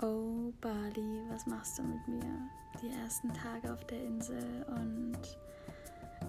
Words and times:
Oh 0.00 0.52
Bali, 0.60 1.24
was 1.28 1.44
machst 1.46 1.78
du 1.78 1.82
mit 1.82 2.06
mir? 2.06 2.48
Die 2.80 2.90
ersten 3.02 3.32
Tage 3.32 3.72
auf 3.72 3.84
der 3.86 4.00
Insel 4.00 4.64
und 4.68 5.18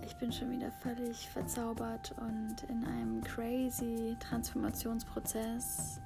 ich 0.04 0.16
bin 0.16 0.32
schon 0.32 0.50
wieder 0.50 0.72
völlig 0.72 1.30
verzaubert 1.30 2.16
und 2.18 2.56
in 2.68 2.84
einem 2.84 3.24
crazy 3.24 4.18
Transformationsprozess. 4.22 6.00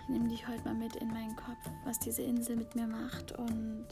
Ich 0.00 0.08
nehme 0.08 0.28
dich 0.28 0.48
heute 0.48 0.64
mal 0.64 0.74
mit 0.74 0.96
in 0.96 1.08
meinen 1.08 1.36
Kopf, 1.36 1.70
was 1.84 1.98
diese 1.98 2.22
Insel 2.22 2.56
mit 2.56 2.74
mir 2.74 2.86
macht 2.86 3.32
und 3.32 3.88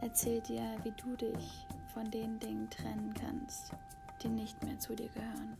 erzähl 0.00 0.40
dir, 0.40 0.78
wie 0.84 0.92
du 0.92 1.14
dich 1.14 1.66
von 1.92 2.10
den 2.10 2.38
Dingen 2.38 2.70
trennen 2.70 3.12
kannst, 3.20 3.72
die 4.22 4.30
nicht 4.30 4.62
mehr 4.64 4.78
zu 4.78 4.94
dir 4.94 5.10
gehören. 5.10 5.58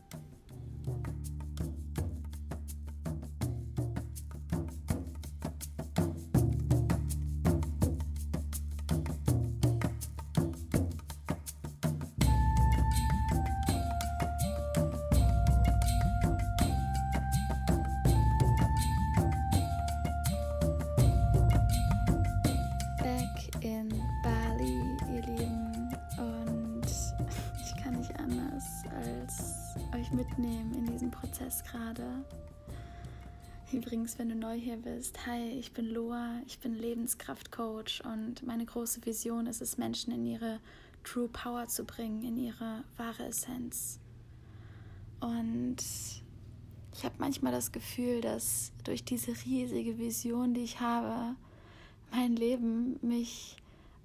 Prozess 31.13 31.63
gerade. 31.63 32.25
Übrigens, 33.71 34.19
wenn 34.19 34.29
du 34.29 34.35
neu 34.35 34.55
hier 34.55 34.77
bist, 34.77 35.25
hi, 35.25 35.49
ich 35.57 35.73
bin 35.73 35.89
Loa, 35.89 36.41
ich 36.45 36.59
bin 36.59 36.75
Lebenskraftcoach 36.75 38.03
und 38.05 38.43
meine 38.45 38.65
große 38.65 39.05
Vision 39.05 39.47
ist 39.47 39.61
es, 39.61 39.77
Menschen 39.77 40.13
in 40.13 40.25
ihre 40.25 40.59
True 41.03 41.27
Power 41.27 41.67
zu 41.67 41.83
bringen, 41.83 42.23
in 42.23 42.37
ihre 42.37 42.83
wahre 42.97 43.25
Essenz. 43.25 43.99
Und 45.19 45.77
ich 46.95 47.03
habe 47.03 47.15
manchmal 47.17 47.51
das 47.51 47.71
Gefühl, 47.71 48.21
dass 48.21 48.71
durch 48.83 49.03
diese 49.03 49.31
riesige 49.45 49.97
Vision, 49.97 50.53
die 50.53 50.61
ich 50.63 50.79
habe, 50.79 51.35
mein 52.11 52.35
Leben 52.35 52.99
mich 53.01 53.57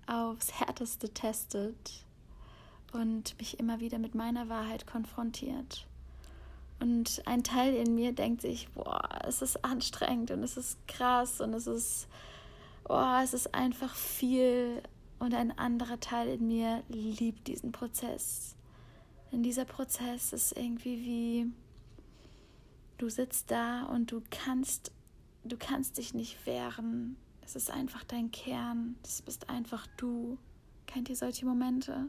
aufs 0.07 0.61
härteste 0.61 1.11
testet 1.11 2.05
und 2.93 3.37
mich 3.39 3.59
immer 3.59 3.81
wieder 3.81 3.99
mit 3.99 4.15
meiner 4.15 4.49
Wahrheit 4.49 4.87
konfrontiert. 4.87 5.88
Und 6.81 7.23
ein 7.27 7.43
Teil 7.43 7.75
in 7.75 7.95
mir 7.95 8.13
denkt 8.13 8.43
sich, 8.43 8.69
boah, 8.71 9.09
es 9.27 9.43
ist 9.43 9.65
anstrengend 9.65 10.31
und 10.31 10.43
es 10.43 10.57
ist 10.57 10.79
krass 10.87 11.41
und 11.41 11.53
es 11.55 11.67
ist, 11.67 12.09
boah, 12.85 13.21
es 13.23 13.35
ist 13.35 13.55
einfach 13.55 13.95
viel. 13.95 14.83
Und 15.19 15.35
ein 15.35 15.57
anderer 15.59 15.99
Teil 15.99 16.29
in 16.29 16.47
mir 16.47 16.85
liebt 16.89 17.49
diesen 17.49 17.73
Prozess. 17.73 18.55
Denn 19.33 19.43
dieser 19.43 19.65
Prozess 19.65 20.33
ist 20.33 20.57
irgendwie 20.57 21.05
wie, 21.05 21.53
du 22.99 23.09
sitzt 23.09 23.51
da 23.51 23.85
und 23.85 24.13
du 24.13 24.23
kannst, 24.31 24.93
du 25.45 25.57
kannst 25.57 25.99
dich 25.99 26.15
nicht 26.15 26.47
wehren. 26.47 27.17
Es 27.43 27.57
ist 27.57 27.71
einfach 27.71 28.05
dein 28.05 28.31
Kern. 28.31 28.97
Das 29.03 29.23
bist 29.23 29.51
einfach 29.51 29.87
du. 29.97 30.39
Kennt 30.87 31.09
ihr 31.09 31.17
solche 31.17 31.45
Momente? 31.45 32.09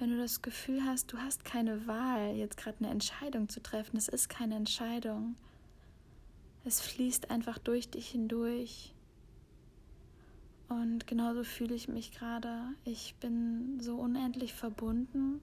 Wenn 0.00 0.10
du 0.10 0.16
das 0.16 0.40
Gefühl 0.40 0.82
hast, 0.84 1.12
du 1.12 1.18
hast 1.18 1.44
keine 1.44 1.86
Wahl, 1.86 2.34
jetzt 2.34 2.56
gerade 2.56 2.78
eine 2.80 2.88
Entscheidung 2.88 3.50
zu 3.50 3.62
treffen, 3.62 3.98
es 3.98 4.08
ist 4.08 4.30
keine 4.30 4.56
Entscheidung. 4.56 5.36
Es 6.64 6.80
fließt 6.80 7.30
einfach 7.30 7.58
durch 7.58 7.90
dich 7.90 8.08
hindurch. 8.08 8.94
Und 10.70 11.06
genauso 11.06 11.44
fühle 11.44 11.74
ich 11.74 11.88
mich 11.88 12.12
gerade. 12.12 12.62
Ich 12.84 13.14
bin 13.20 13.78
so 13.80 13.96
unendlich 13.96 14.54
verbunden 14.54 15.42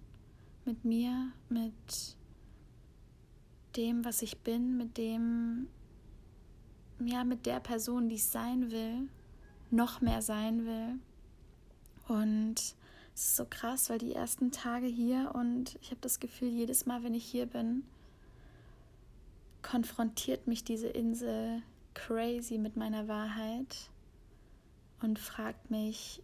mit 0.65 0.83
mir, 0.85 1.31
mit 1.49 2.15
dem, 3.75 4.03
was 4.05 4.23
ich 4.23 4.39
bin, 4.39 4.75
mit 4.75 4.97
dem, 4.97 5.67
ja, 6.99 7.23
mit 7.23 7.45
der 7.45 7.59
Person, 7.59 8.09
die 8.09 8.15
ich 8.15 8.25
sein 8.25 8.71
will, 8.71 9.07
noch 9.69 10.01
mehr 10.01 10.23
sein 10.23 10.65
will. 10.65 10.99
Und 12.07 12.75
es 13.17 13.29
ist 13.29 13.35
so 13.37 13.45
krass, 13.45 13.89
weil 13.89 13.97
die 13.97 14.13
ersten 14.13 14.51
Tage 14.51 14.85
hier 14.85 15.31
und 15.33 15.79
ich 15.81 15.89
habe 15.89 16.01
das 16.01 16.19
Gefühl, 16.19 16.49
jedes 16.49 16.85
Mal, 16.85 17.01
wenn 17.01 17.15
ich 17.15 17.25
hier 17.25 17.47
bin, 17.47 17.83
konfrontiert 19.63 20.45
mich 20.45 20.63
diese 20.63 20.87
Insel 20.89 21.63
crazy 21.95 22.59
mit 22.59 22.75
meiner 22.75 23.07
Wahrheit 23.07 23.89
und 25.01 25.17
fragt 25.17 25.71
mich, 25.71 26.21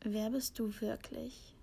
wer 0.00 0.30
bist 0.30 0.58
du 0.58 0.72
wirklich? 0.80 1.54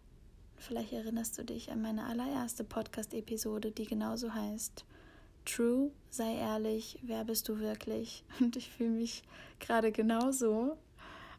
Vielleicht 0.58 0.94
erinnerst 0.94 1.40
du 1.40 1.44
dich 1.44 1.72
an 1.72 1.81
meine 1.81 2.06
allererste 2.06 2.63
Podcast-Episode, 2.63 3.72
die 3.72 3.88
genauso 3.88 4.35
heißt. 4.35 4.85
True, 5.46 5.90
sei 6.12 6.35
ehrlich, 6.35 7.00
wer 7.02 7.25
bist 7.25 7.50
du 7.50 7.58
wirklich? 7.58 8.23
Und 8.40 8.56
ich 8.56 8.69
fühle 8.69 8.91
mich 8.91 9.23
gerade 9.59 9.91
genauso, 9.91 10.78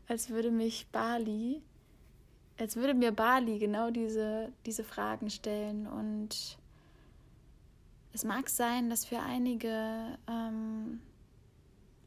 als 0.09 0.31
würde 0.31 0.51
mich 0.51 0.89
Bali 0.91 1.63
als 2.59 2.77
würde 2.77 2.95
mir 2.95 3.13
Bali 3.13 3.59
genau 3.59 3.91
diese, 3.91 4.53
diese 4.67 4.85
Fragen 4.85 5.31
stellen. 5.31 5.87
Und 5.87 6.59
es 8.13 8.25
mag 8.25 8.49
sein, 8.49 8.91
dass 8.91 9.05
für 9.05 9.21
einige 9.21 10.19
ähm, 10.29 11.01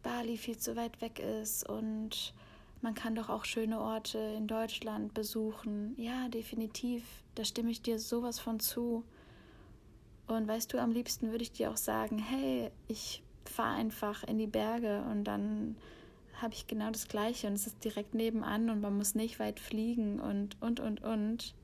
Bali 0.04 0.38
viel 0.38 0.58
zu 0.58 0.76
weit 0.76 1.02
weg 1.02 1.20
ist 1.20 1.68
und 1.68 2.34
man 2.82 2.94
kann 2.94 3.16
doch 3.16 3.30
auch 3.30 3.46
schöne 3.46 3.80
Orte 3.80 4.20
in 4.38 4.46
Deutschland 4.46 5.16
besuchen. 5.16 5.96
Ja, 5.98 6.28
definitiv. 6.30 7.04
Da 7.34 7.44
stimme 7.44 7.72
ich 7.72 7.82
dir 7.82 7.98
sowas 7.98 8.40
von 8.40 8.60
zu. 8.60 9.04
Und 10.28 10.48
weißt 10.48 10.72
du, 10.72 10.78
am 10.78 10.92
liebsten 10.92 11.32
würde 11.32 11.42
ich 11.42 11.52
dir 11.52 11.72
auch 11.72 11.78
sagen, 11.78 12.20
hey, 12.20 12.70
ich 12.88 13.24
fahre 13.46 13.76
einfach 13.76 14.24
in 14.24 14.38
die 14.38 14.48
Berge 14.48 15.04
und 15.10 15.24
dann 15.24 15.76
habe 16.42 16.54
ich 16.54 16.68
genau 16.68 16.92
das 16.92 17.08
Gleiche 17.08 17.48
und 17.48 17.54
es 17.54 17.68
ist 17.68 17.84
direkt 17.84 18.14
nebenan 18.14 18.70
und 18.70 18.82
man 18.82 18.98
muss 18.98 19.16
nicht 19.16 19.40
weit 19.40 19.60
fliegen 19.60 20.20
und, 20.20 20.62
und, 20.62 20.80
und, 20.80 21.02
und. 21.04 21.56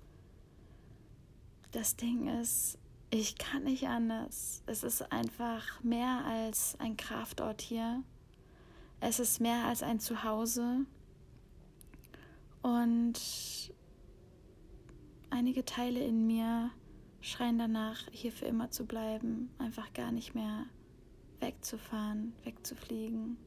Das 1.72 1.96
Ding 1.96 2.28
ist, 2.42 2.78
ich 3.10 3.38
kann 3.38 3.64
nicht 3.64 3.88
anders. 3.88 4.64
Es 4.66 4.84
ist 4.84 5.12
einfach 5.12 5.84
mehr 5.84 6.24
als 6.26 6.76
ein 6.80 6.98
Kraftort 6.98 7.62
hier. 7.62 8.04
Es 9.00 9.20
ist 9.20 9.42
mehr 9.42 9.66
als 9.66 9.84
ein 9.84 10.00
Zuhause. 10.00 10.86
Und 12.62 13.20
einige 15.30 15.66
Teile 15.66 16.00
in 16.00 16.28
mir 16.28 16.72
schreien 17.22 17.58
danach, 17.58 18.00
hier 18.12 18.32
für 18.32 18.46
immer 18.46 18.72
zu 18.72 18.86
bleiben, 18.86 19.50
einfach 19.58 19.92
gar 19.94 20.12
nicht 20.12 20.36
mehr 20.36 20.66
wegzufahren, 21.40 22.34
wegzufliegen. 22.44 23.38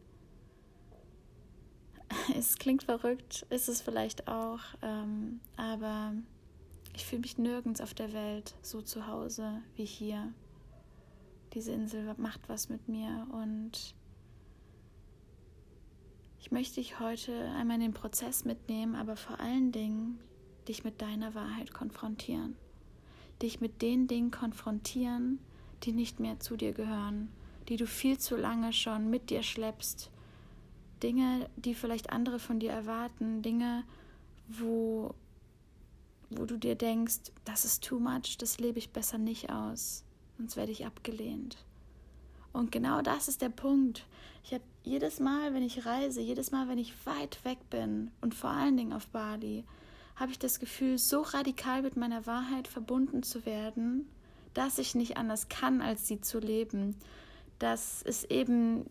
es 2.36 2.56
klingt 2.56 2.84
verrückt, 2.84 3.46
ist 3.50 3.68
es 3.68 3.80
vielleicht 3.80 4.28
auch, 4.28 4.60
ähm, 4.82 5.40
aber 5.56 6.14
ich 6.94 7.04
fühle 7.04 7.22
mich 7.22 7.38
nirgends 7.38 7.80
auf 7.80 7.94
der 7.94 8.12
Welt 8.12 8.54
so 8.62 8.82
zu 8.82 9.06
Hause 9.06 9.62
wie 9.76 9.84
hier. 9.84 10.32
Diese 11.54 11.72
Insel 11.72 12.12
macht 12.16 12.48
was 12.48 12.68
mit 12.68 12.88
mir 12.88 13.26
und 13.32 13.94
ich 16.40 16.52
möchte 16.52 16.76
dich 16.76 17.00
heute 17.00 17.32
einmal 17.52 17.76
in 17.76 17.82
den 17.82 17.94
Prozess 17.94 18.44
mitnehmen, 18.44 18.96
aber 18.96 19.16
vor 19.16 19.40
allen 19.40 19.72
Dingen 19.72 20.18
dich 20.68 20.84
mit 20.84 21.00
deiner 21.00 21.34
Wahrheit 21.34 21.72
konfrontieren. 21.72 22.56
Dich 23.40 23.60
mit 23.60 23.82
den 23.82 24.08
Dingen 24.08 24.30
konfrontieren, 24.30 25.38
die 25.82 25.92
nicht 25.92 26.20
mehr 26.20 26.40
zu 26.40 26.56
dir 26.56 26.72
gehören, 26.72 27.30
die 27.68 27.76
du 27.76 27.86
viel 27.86 28.18
zu 28.18 28.36
lange 28.36 28.72
schon 28.72 29.10
mit 29.10 29.30
dir 29.30 29.42
schleppst, 29.42 30.10
Dinge, 31.02 31.48
die 31.56 31.74
vielleicht 31.74 32.10
andere 32.10 32.38
von 32.38 32.60
dir 32.60 32.70
erwarten, 32.70 33.42
Dinge, 33.42 33.84
wo, 34.48 35.14
wo 36.30 36.44
du 36.44 36.56
dir 36.56 36.74
denkst, 36.74 37.32
das 37.44 37.64
ist 37.64 37.84
too 37.84 37.98
much, 37.98 38.36
das 38.38 38.58
lebe 38.58 38.78
ich 38.78 38.90
besser 38.90 39.18
nicht 39.18 39.50
aus, 39.50 40.04
sonst 40.38 40.56
werde 40.56 40.72
ich 40.72 40.86
abgelehnt. 40.86 41.58
Und 42.52 42.70
genau 42.70 43.02
das 43.02 43.28
ist 43.28 43.42
der 43.42 43.48
Punkt. 43.48 44.06
Ich 44.44 44.52
habe 44.52 44.62
jedes 44.84 45.18
Mal, 45.18 45.54
wenn 45.54 45.62
ich 45.62 45.86
reise, 45.86 46.20
jedes 46.20 46.52
Mal, 46.52 46.68
wenn 46.68 46.78
ich 46.78 46.94
weit 47.06 47.44
weg 47.44 47.58
bin 47.70 48.10
und 48.20 48.34
vor 48.34 48.50
allen 48.50 48.76
Dingen 48.76 48.92
auf 48.92 49.08
Bali, 49.08 49.64
habe 50.16 50.30
ich 50.30 50.38
das 50.38 50.60
Gefühl, 50.60 50.98
so 50.98 51.22
radikal 51.22 51.82
mit 51.82 51.96
meiner 51.96 52.26
Wahrheit 52.26 52.68
verbunden 52.68 53.22
zu 53.22 53.44
werden, 53.44 54.08
dass 54.52 54.78
ich 54.78 54.94
nicht 54.94 55.16
anders 55.16 55.48
kann, 55.48 55.82
als 55.82 56.06
sie 56.06 56.20
zu 56.20 56.38
leben. 56.38 56.94
Dass 57.58 58.02
es 58.02 58.24
eben 58.24 58.86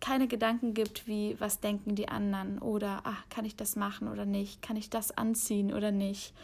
keine 0.00 0.28
Gedanken 0.28 0.74
gibt 0.74 1.06
wie, 1.06 1.36
was 1.38 1.60
denken 1.60 1.94
die 1.94 2.08
anderen 2.08 2.58
oder, 2.58 3.00
ach, 3.04 3.28
kann 3.28 3.44
ich 3.44 3.56
das 3.56 3.76
machen 3.76 4.08
oder 4.08 4.24
nicht, 4.24 4.62
kann 4.62 4.76
ich 4.76 4.90
das 4.90 5.16
anziehen 5.16 5.72
oder 5.72 5.92
nicht, 5.92 6.34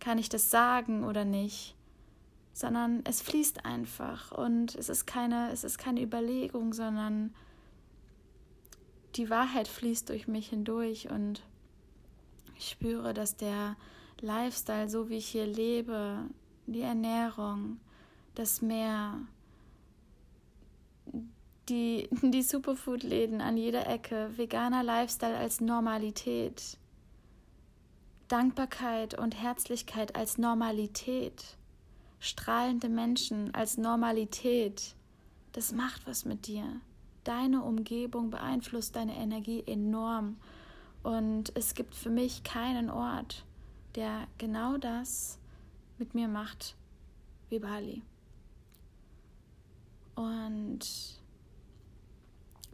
kann 0.00 0.18
ich 0.18 0.28
das 0.28 0.50
sagen 0.50 1.04
oder 1.04 1.24
nicht, 1.24 1.74
sondern 2.52 3.02
es 3.04 3.22
fließt 3.22 3.64
einfach 3.64 4.32
und 4.32 4.74
es 4.74 4.88
ist 4.88 5.06
keine, 5.06 5.50
es 5.52 5.64
ist 5.64 5.78
keine 5.78 6.02
Überlegung, 6.02 6.72
sondern 6.72 7.34
die 9.16 9.30
Wahrheit 9.30 9.68
fließt 9.68 10.08
durch 10.08 10.28
mich 10.28 10.50
hindurch 10.50 11.10
und 11.10 11.42
ich 12.56 12.70
spüre, 12.70 13.14
dass 13.14 13.36
der 13.36 13.76
Lifestyle, 14.20 14.88
so 14.88 15.08
wie 15.08 15.16
ich 15.16 15.28
hier 15.28 15.46
lebe, 15.46 16.24
die 16.66 16.82
Ernährung, 16.82 17.78
das 18.34 18.62
Meer, 18.62 19.20
die, 21.68 22.08
die 22.22 22.42
Superfood-Läden 22.42 23.40
an 23.40 23.56
jeder 23.56 23.86
Ecke, 23.86 24.30
veganer 24.36 24.82
Lifestyle 24.82 25.36
als 25.36 25.60
Normalität, 25.60 26.78
Dankbarkeit 28.28 29.18
und 29.18 29.40
Herzlichkeit 29.40 30.16
als 30.16 30.38
Normalität, 30.38 31.56
strahlende 32.20 32.88
Menschen 32.88 33.54
als 33.54 33.78
Normalität, 33.78 34.94
das 35.52 35.72
macht 35.72 36.06
was 36.06 36.24
mit 36.24 36.46
dir. 36.46 36.80
Deine 37.24 37.62
Umgebung 37.62 38.30
beeinflusst 38.30 38.96
deine 38.96 39.16
Energie 39.16 39.62
enorm. 39.66 40.36
Und 41.02 41.52
es 41.56 41.74
gibt 41.74 41.94
für 41.94 42.10
mich 42.10 42.42
keinen 42.42 42.90
Ort, 42.90 43.44
der 43.94 44.26
genau 44.38 44.76
das 44.78 45.38
mit 45.98 46.14
mir 46.14 46.28
macht 46.28 46.76
wie 47.48 47.58
Bali. 47.58 48.02
Und 50.14 51.18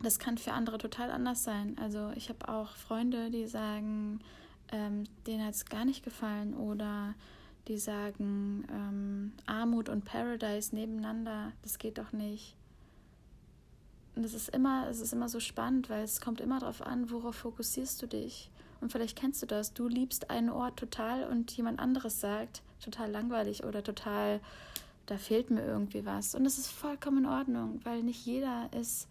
das 0.03 0.19
kann 0.19 0.39
für 0.39 0.53
andere 0.53 0.79
total 0.79 1.11
anders 1.11 1.45
sein. 1.45 1.77
Also 1.81 2.11
ich 2.15 2.29
habe 2.29 2.49
auch 2.49 2.71
Freunde, 2.77 3.31
die 3.31 3.47
sagen, 3.47 4.21
ähm, 4.73 5.05
denen 5.27 5.45
hat 5.45 5.55
es 5.55 5.65
gar 5.67 5.85
nicht 5.85 6.05
gefallen 6.05 6.55
oder 6.55 7.15
die 7.69 7.79
sagen, 7.79 8.67
ähm, 8.71 9.33
Armut 9.47 9.89
und 9.89 10.05
Paradise 10.05 10.75
nebeneinander, 10.75 11.53
das 11.63 11.79
geht 11.79 11.99
doch 11.99 12.13
nicht. 12.13 12.57
Und 14.17 14.25
es 14.25 14.35
ist 14.35 14.51
immer, 14.51 14.89
es 14.89 15.01
ist 15.01 15.13
immer 15.13 15.29
so 15.29 15.41
spannend, 15.41 15.91
weil 15.91 16.05
es 16.05 16.21
kommt 16.21 16.41
immer 16.41 16.61
darauf 16.61 16.83
an, 16.83 17.11
worauf 17.11 17.37
fokussierst 17.37 18.01
du 18.03 18.07
dich. 18.07 18.51
Und 18.81 18.93
vielleicht 18.93 19.19
kennst 19.19 19.43
du 19.43 19.47
das. 19.47 19.73
Du 19.73 19.89
liebst 19.89 20.31
einen 20.31 20.51
Ort 20.51 20.79
total 20.79 21.25
und 21.25 21.51
jemand 21.53 21.81
anderes 21.81 22.21
sagt, 22.21 22.63
total 22.85 23.11
langweilig 23.11 23.65
oder 23.65 23.83
total, 23.83 24.41
da 25.07 25.17
fehlt 25.17 25.51
mir 25.51 25.65
irgendwie 25.65 26.05
was. 26.05 26.35
Und 26.35 26.47
es 26.47 26.59
ist 26.59 26.69
vollkommen 26.69 27.25
in 27.25 27.27
Ordnung, 27.27 27.81
weil 27.85 28.03
nicht 28.03 28.25
jeder 28.27 28.69
ist, 28.79 29.09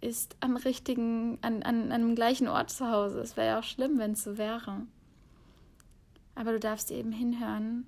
ist 0.00 0.36
am 0.40 0.56
richtigen, 0.56 1.38
an, 1.42 1.62
an, 1.62 1.84
an 1.84 1.92
einem 1.92 2.14
gleichen 2.14 2.48
Ort 2.48 2.70
zu 2.70 2.90
Hause. 2.90 3.20
Es 3.20 3.36
wäre 3.36 3.48
ja 3.48 3.58
auch 3.58 3.64
schlimm, 3.64 3.98
wenn 3.98 4.12
es 4.12 4.24
so 4.24 4.38
wäre. 4.38 4.86
Aber 6.34 6.52
du 6.52 6.60
darfst 6.60 6.90
eben 6.90 7.10
hinhören, 7.10 7.86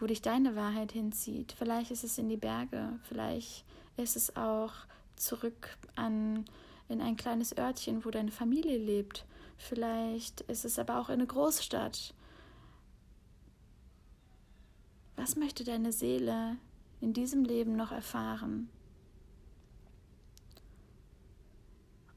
wo 0.00 0.06
dich 0.06 0.22
deine 0.22 0.56
Wahrheit 0.56 0.92
hinzieht. 0.92 1.54
Vielleicht 1.58 1.90
ist 1.90 2.04
es 2.04 2.18
in 2.18 2.28
die 2.28 2.36
Berge, 2.36 2.98
vielleicht 3.02 3.64
ist 3.96 4.16
es 4.16 4.34
auch 4.36 4.72
zurück 5.16 5.76
an 5.94 6.44
in 6.88 7.00
ein 7.00 7.16
kleines 7.16 7.56
Örtchen, 7.56 8.04
wo 8.04 8.10
deine 8.10 8.30
Familie 8.30 8.78
lebt. 8.78 9.26
Vielleicht 9.56 10.42
ist 10.42 10.64
es 10.64 10.78
aber 10.78 10.98
auch 10.98 11.08
in 11.08 11.14
eine 11.14 11.26
Großstadt. 11.26 12.14
Was 15.16 15.36
möchte 15.36 15.64
deine 15.64 15.92
Seele 15.92 16.56
in 17.00 17.12
diesem 17.12 17.44
Leben 17.44 17.76
noch 17.76 17.92
erfahren? 17.92 18.68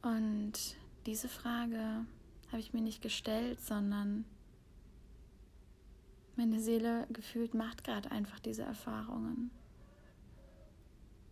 Und 0.08 0.54
diese 1.06 1.28
Frage 1.28 2.06
habe 2.48 2.60
ich 2.60 2.74
mir 2.74 2.82
nicht 2.82 3.02
gestellt, 3.02 3.60
sondern 3.60 4.24
meine 6.38 6.62
Seele 6.62 7.06
gefühlt 7.12 7.54
macht 7.54 7.84
gerade 7.84 8.10
einfach 8.10 8.40
diese 8.40 8.64
Erfahrungen. 8.64 9.52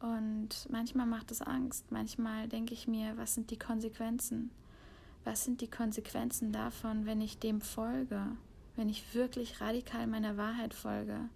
Und 0.01 0.67
manchmal 0.69 1.05
macht 1.05 1.31
es 1.31 1.41
Angst. 1.41 1.89
Manchmal 1.89 2.49
denke 2.49 2.73
ich 2.73 2.85
mir, 2.85 3.15
was 3.15 3.33
sind 3.33 3.49
die 3.49 3.57
Konsequenzen? 3.57 4.51
Was 5.23 5.45
sind 5.45 5.61
die 5.61 5.69
Konsequenzen 5.69 6.51
davon, 6.51 7.05
wenn 7.05 7.21
ich 7.21 7.39
dem 7.39 7.61
folge? 7.61 8.27
Wenn 8.75 8.89
ich 8.89 9.15
wirklich 9.15 9.61
radikal 9.61 10.05
meiner 10.05 10.35
Wahrheit 10.35 10.73
folge? 10.73 11.29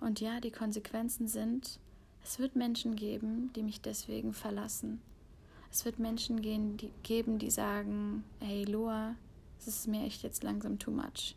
Und 0.00 0.20
ja, 0.20 0.40
die 0.40 0.52
Konsequenzen 0.52 1.28
sind, 1.28 1.80
es 2.24 2.38
wird 2.38 2.56
Menschen 2.56 2.96
geben, 2.96 3.52
die 3.54 3.62
mich 3.62 3.82
deswegen 3.82 4.32
verlassen. 4.32 5.02
Es 5.70 5.84
wird 5.84 5.98
Menschen 5.98 6.40
gehen, 6.40 6.76
die, 6.76 6.90
geben, 7.02 7.38
die 7.38 7.50
sagen, 7.50 8.24
hey 8.40 8.64
Loa, 8.64 9.16
es 9.58 9.68
ist 9.68 9.88
mir 9.88 10.04
echt 10.04 10.22
jetzt 10.22 10.42
langsam 10.42 10.78
too 10.78 10.90
much. 10.90 11.36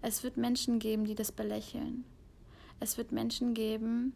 Es 0.00 0.22
wird 0.22 0.36
Menschen 0.36 0.78
geben, 0.78 1.04
die 1.04 1.14
das 1.14 1.32
belächeln. 1.32 2.04
Es 2.80 2.96
wird 2.96 3.10
Menschen 3.10 3.54
geben, 3.54 4.12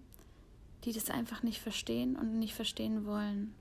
die 0.85 0.93
das 0.93 1.11
einfach 1.11 1.43
nicht 1.43 1.61
verstehen 1.61 2.17
und 2.17 2.39
nicht 2.39 2.55
verstehen 2.55 3.05
wollen. 3.05 3.53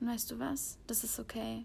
Und 0.00 0.08
weißt 0.08 0.30
du 0.30 0.38
was? 0.38 0.78
Das 0.86 1.04
ist 1.04 1.18
okay. 1.20 1.64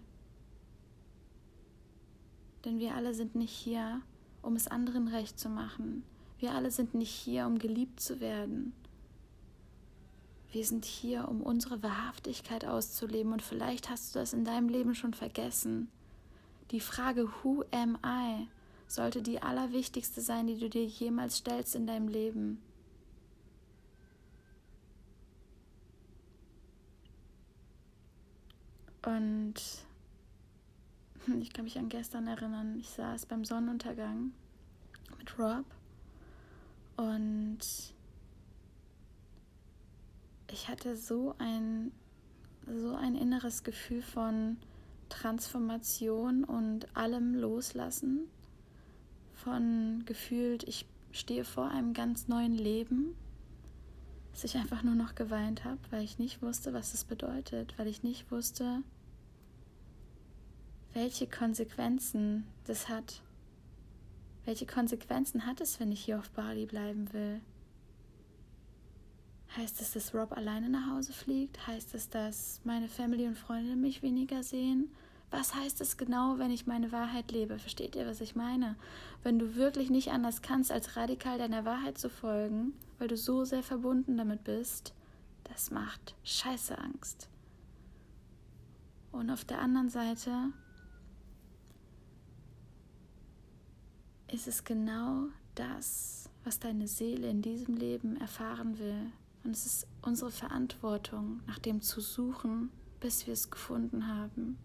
Denn 2.64 2.78
wir 2.78 2.94
alle 2.94 3.14
sind 3.14 3.34
nicht 3.34 3.52
hier, 3.52 4.00
um 4.42 4.56
es 4.56 4.68
anderen 4.68 5.08
recht 5.08 5.38
zu 5.38 5.48
machen. 5.48 6.04
Wir 6.38 6.52
alle 6.52 6.70
sind 6.70 6.94
nicht 6.94 7.10
hier, 7.10 7.46
um 7.46 7.58
geliebt 7.58 8.00
zu 8.00 8.20
werden. 8.20 8.72
Wir 10.52 10.64
sind 10.64 10.84
hier, 10.84 11.28
um 11.28 11.42
unsere 11.42 11.82
Wahrhaftigkeit 11.82 12.64
auszuleben. 12.64 13.32
Und 13.32 13.42
vielleicht 13.42 13.90
hast 13.90 14.14
du 14.14 14.20
das 14.20 14.32
in 14.32 14.44
deinem 14.44 14.68
Leben 14.68 14.94
schon 14.94 15.14
vergessen. 15.14 15.88
Die 16.70 16.80
Frage 16.80 17.28
Who 17.42 17.64
am 17.72 17.98
I 18.04 18.48
sollte 18.86 19.22
die 19.22 19.42
allerwichtigste 19.42 20.20
sein, 20.20 20.46
die 20.46 20.58
du 20.58 20.68
dir 20.68 20.84
jemals 20.84 21.38
stellst 21.38 21.74
in 21.74 21.86
deinem 21.86 22.08
Leben. 22.08 22.62
Und 29.04 29.54
ich 31.40 31.52
kann 31.52 31.64
mich 31.64 31.78
an 31.78 31.88
gestern 31.88 32.26
erinnern, 32.26 32.78
ich 32.78 32.90
saß 32.90 33.26
beim 33.26 33.44
Sonnenuntergang 33.44 34.32
mit 35.18 35.38
Rob 35.38 35.64
und 36.96 37.58
ich 40.54 40.68
hatte 40.68 40.96
so 40.96 41.34
ein, 41.38 41.90
so 42.64 42.94
ein 42.94 43.16
inneres 43.16 43.64
Gefühl 43.64 44.02
von 44.02 44.56
Transformation 45.08 46.44
und 46.44 46.86
allem 46.96 47.34
Loslassen 47.34 48.28
von 49.32 50.04
gefühlt, 50.06 50.62
ich 50.62 50.86
stehe 51.10 51.44
vor 51.44 51.70
einem 51.70 51.92
ganz 51.92 52.28
neuen 52.28 52.54
Leben, 52.54 53.16
dass 54.30 54.44
ich 54.44 54.54
einfach 54.54 54.84
nur 54.84 54.94
noch 54.94 55.16
geweint 55.16 55.64
habe, 55.64 55.80
weil 55.90 56.04
ich 56.04 56.20
nicht 56.20 56.40
wusste, 56.40 56.72
was 56.72 56.94
es 56.94 57.04
bedeutet, 57.04 57.76
weil 57.76 57.88
ich 57.88 58.04
nicht 58.04 58.30
wusste, 58.30 58.84
welche 60.92 61.26
Konsequenzen 61.26 62.46
das 62.64 62.88
hat. 62.88 63.22
Welche 64.44 64.66
Konsequenzen 64.66 65.46
hat 65.46 65.60
es, 65.60 65.80
wenn 65.80 65.90
ich 65.90 66.04
hier 66.04 66.20
auf 66.20 66.30
Bali 66.30 66.66
bleiben 66.66 67.12
will? 67.12 67.40
Heißt 69.56 69.80
es, 69.80 69.92
dass 69.92 70.14
Rob 70.14 70.32
alleine 70.32 70.68
nach 70.68 70.90
Hause 70.90 71.12
fliegt? 71.12 71.66
Heißt 71.66 71.94
es, 71.94 72.08
dass 72.08 72.60
meine 72.64 72.88
Family 72.88 73.26
und 73.26 73.38
Freunde 73.38 73.76
mich 73.76 74.02
weniger 74.02 74.42
sehen? 74.42 74.90
was 75.34 75.54
heißt 75.54 75.80
es 75.80 75.96
genau, 75.96 76.38
wenn 76.38 76.50
ich 76.50 76.66
meine 76.66 76.92
Wahrheit 76.92 77.32
lebe? 77.32 77.58
Versteht 77.58 77.96
ihr, 77.96 78.06
was 78.06 78.20
ich 78.20 78.36
meine? 78.36 78.76
Wenn 79.22 79.38
du 79.38 79.56
wirklich 79.56 79.90
nicht 79.90 80.12
anders 80.12 80.42
kannst, 80.42 80.70
als 80.70 80.96
radikal 80.96 81.38
deiner 81.38 81.64
Wahrheit 81.64 81.98
zu 81.98 82.08
folgen, 82.08 82.72
weil 82.98 83.08
du 83.08 83.16
so 83.16 83.44
sehr 83.44 83.62
verbunden 83.62 84.16
damit 84.16 84.44
bist, 84.44 84.94
das 85.44 85.70
macht 85.70 86.14
scheiße 86.22 86.78
Angst. 86.78 87.28
Und 89.10 89.30
auf 89.30 89.44
der 89.44 89.60
anderen 89.60 89.88
Seite 89.88 90.52
ist 94.32 94.46
es 94.46 94.64
genau 94.64 95.28
das, 95.54 96.30
was 96.44 96.60
deine 96.60 96.86
Seele 96.86 97.28
in 97.28 97.42
diesem 97.42 97.76
Leben 97.76 98.16
erfahren 98.16 98.78
will. 98.78 99.10
Und 99.44 99.50
es 99.52 99.66
ist 99.66 99.86
unsere 100.02 100.30
Verantwortung, 100.30 101.42
nach 101.46 101.58
dem 101.58 101.82
zu 101.82 102.00
suchen, 102.00 102.70
bis 103.00 103.26
wir 103.26 103.34
es 103.34 103.50
gefunden 103.50 104.08
haben. 104.08 104.58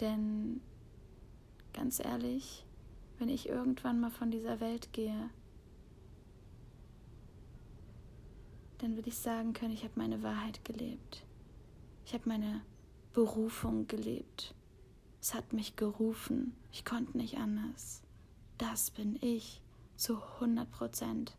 Denn 0.00 0.60
ganz 1.72 1.98
ehrlich, 1.98 2.66
wenn 3.18 3.30
ich 3.30 3.48
irgendwann 3.48 4.00
mal 4.00 4.10
von 4.10 4.30
dieser 4.30 4.60
Welt 4.60 4.92
gehe, 4.92 5.30
dann 8.78 8.96
will 8.96 9.06
ich 9.06 9.16
sagen 9.16 9.52
können, 9.52 9.72
ich 9.72 9.84
habe 9.84 9.94
meine 9.96 10.22
Wahrheit 10.22 10.64
gelebt. 10.64 11.24
Ich 12.04 12.12
habe 12.12 12.28
meine 12.28 12.62
Berufung 13.12 13.86
gelebt. 13.86 14.54
Es 15.20 15.34
hat 15.34 15.52
mich 15.52 15.76
gerufen. 15.76 16.56
Ich 16.72 16.84
konnte 16.84 17.16
nicht 17.16 17.38
anders. 17.38 18.02
Das 18.58 18.90
bin 18.90 19.16
ich 19.20 19.62
zu 19.96 20.20
100 20.20 20.70
Prozent. 20.70 21.36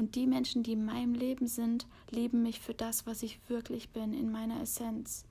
Und 0.00 0.14
die 0.14 0.26
Menschen, 0.26 0.62
die 0.62 0.72
in 0.72 0.86
meinem 0.86 1.12
Leben 1.12 1.46
sind, 1.46 1.86
lieben 2.08 2.40
mich 2.40 2.58
für 2.58 2.72
das, 2.72 3.04
was 3.04 3.22
ich 3.22 3.38
wirklich 3.50 3.90
bin, 3.90 4.14
in 4.14 4.32
meiner 4.32 4.62
Essenz. 4.62 5.26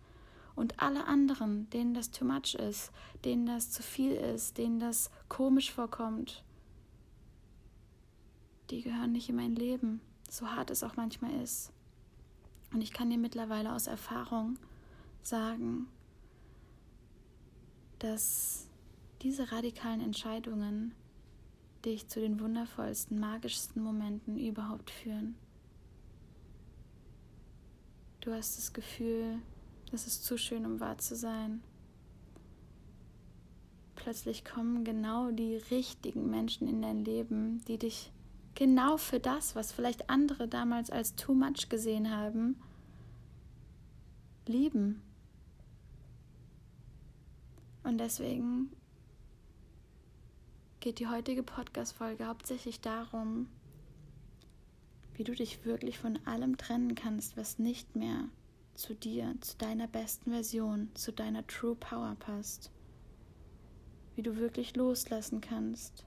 Und 0.56 0.80
alle 0.80 1.06
anderen, 1.06 1.68
denen 1.72 1.96
das 1.96 2.12
too 2.12 2.24
much 2.24 2.54
ist, 2.54 2.92
denen 3.26 3.48
das 3.48 3.72
zu 3.72 3.82
viel 3.82 4.12
ist, 4.12 4.60
denen 4.60 4.80
das 4.80 5.10
komisch 5.28 5.72
vorkommt, 5.72 6.44
die 8.70 8.84
gehören 8.84 9.12
nicht 9.12 9.28
in 9.30 9.38
mein 9.38 9.56
Leben, 9.56 10.02
so 10.30 10.48
hart 10.48 10.70
es 10.70 10.84
auch 10.84 10.96
manchmal 10.96 11.42
ist. 11.42 11.72
Und 12.72 12.84
ich 12.84 12.94
kann 12.94 13.10
dir 13.10 13.18
mittlerweile 13.18 13.74
aus 13.74 13.88
Erfahrung 13.88 14.60
sagen, 15.24 15.88
dass 17.98 18.68
diese 19.24 19.52
radikalen 19.52 20.00
Entscheidungen 20.00 20.94
dich 21.86 22.08
zu 22.08 22.20
den 22.20 22.40
wundervollsten, 22.40 23.20
magischsten 23.20 23.82
Momenten 23.82 24.38
überhaupt 24.38 24.90
führen. 24.90 25.36
Du 28.22 28.34
hast 28.34 28.58
das 28.58 28.74
Gefühl, 28.74 29.40
es 29.92 30.06
ist 30.06 30.26
zu 30.26 30.38
schön, 30.38 30.66
um 30.66 30.80
wahr 30.80 30.98
zu 30.98 31.16
sein. 31.16 31.62
Plötzlich 33.96 34.46
kommen 34.46 34.84
genau 34.84 35.32
die 35.32 35.56
richtigen 35.72 36.30
Menschen 36.30 36.68
in 36.68 36.82
dein 36.82 37.04
Leben, 37.04 37.64
die 37.66 37.78
dich 37.78 38.12
genau 38.56 38.98
für 38.98 39.20
das, 39.20 39.56
was 39.56 39.72
vielleicht 39.72 40.10
andere 40.10 40.48
damals 40.48 40.90
als 40.90 41.16
too 41.16 41.34
much 41.34 41.70
gesehen 41.70 42.12
haben, 42.12 42.62
lieben. 44.46 45.02
Und 47.84 47.98
deswegen 47.98 48.70
geht 50.80 51.00
die 51.00 51.08
heutige 51.08 51.44
Podcast-Folge 51.44 52.28
hauptsächlich 52.28 52.80
darum, 52.80 53.48
wie 55.14 55.26
du 55.26 55.36
dich 55.36 55.66
wirklich 55.66 56.00
von 56.00 56.18
allem 56.26 56.58
trennen 56.58 56.96
kannst, 56.96 57.36
was 57.36 57.60
nicht 57.60 57.96
mehr 57.96 58.30
zu 58.76 58.96
dir, 58.96 59.36
zu 59.42 59.58
deiner 59.58 59.88
besten 59.88 60.32
Version, 60.32 60.90
zu 60.94 61.12
deiner 61.12 61.46
True 61.48 61.76
Power 61.76 62.16
passt. 62.18 62.72
Wie 64.16 64.22
du 64.22 64.38
wirklich 64.38 64.76
loslassen 64.78 65.42
kannst. 65.42 66.06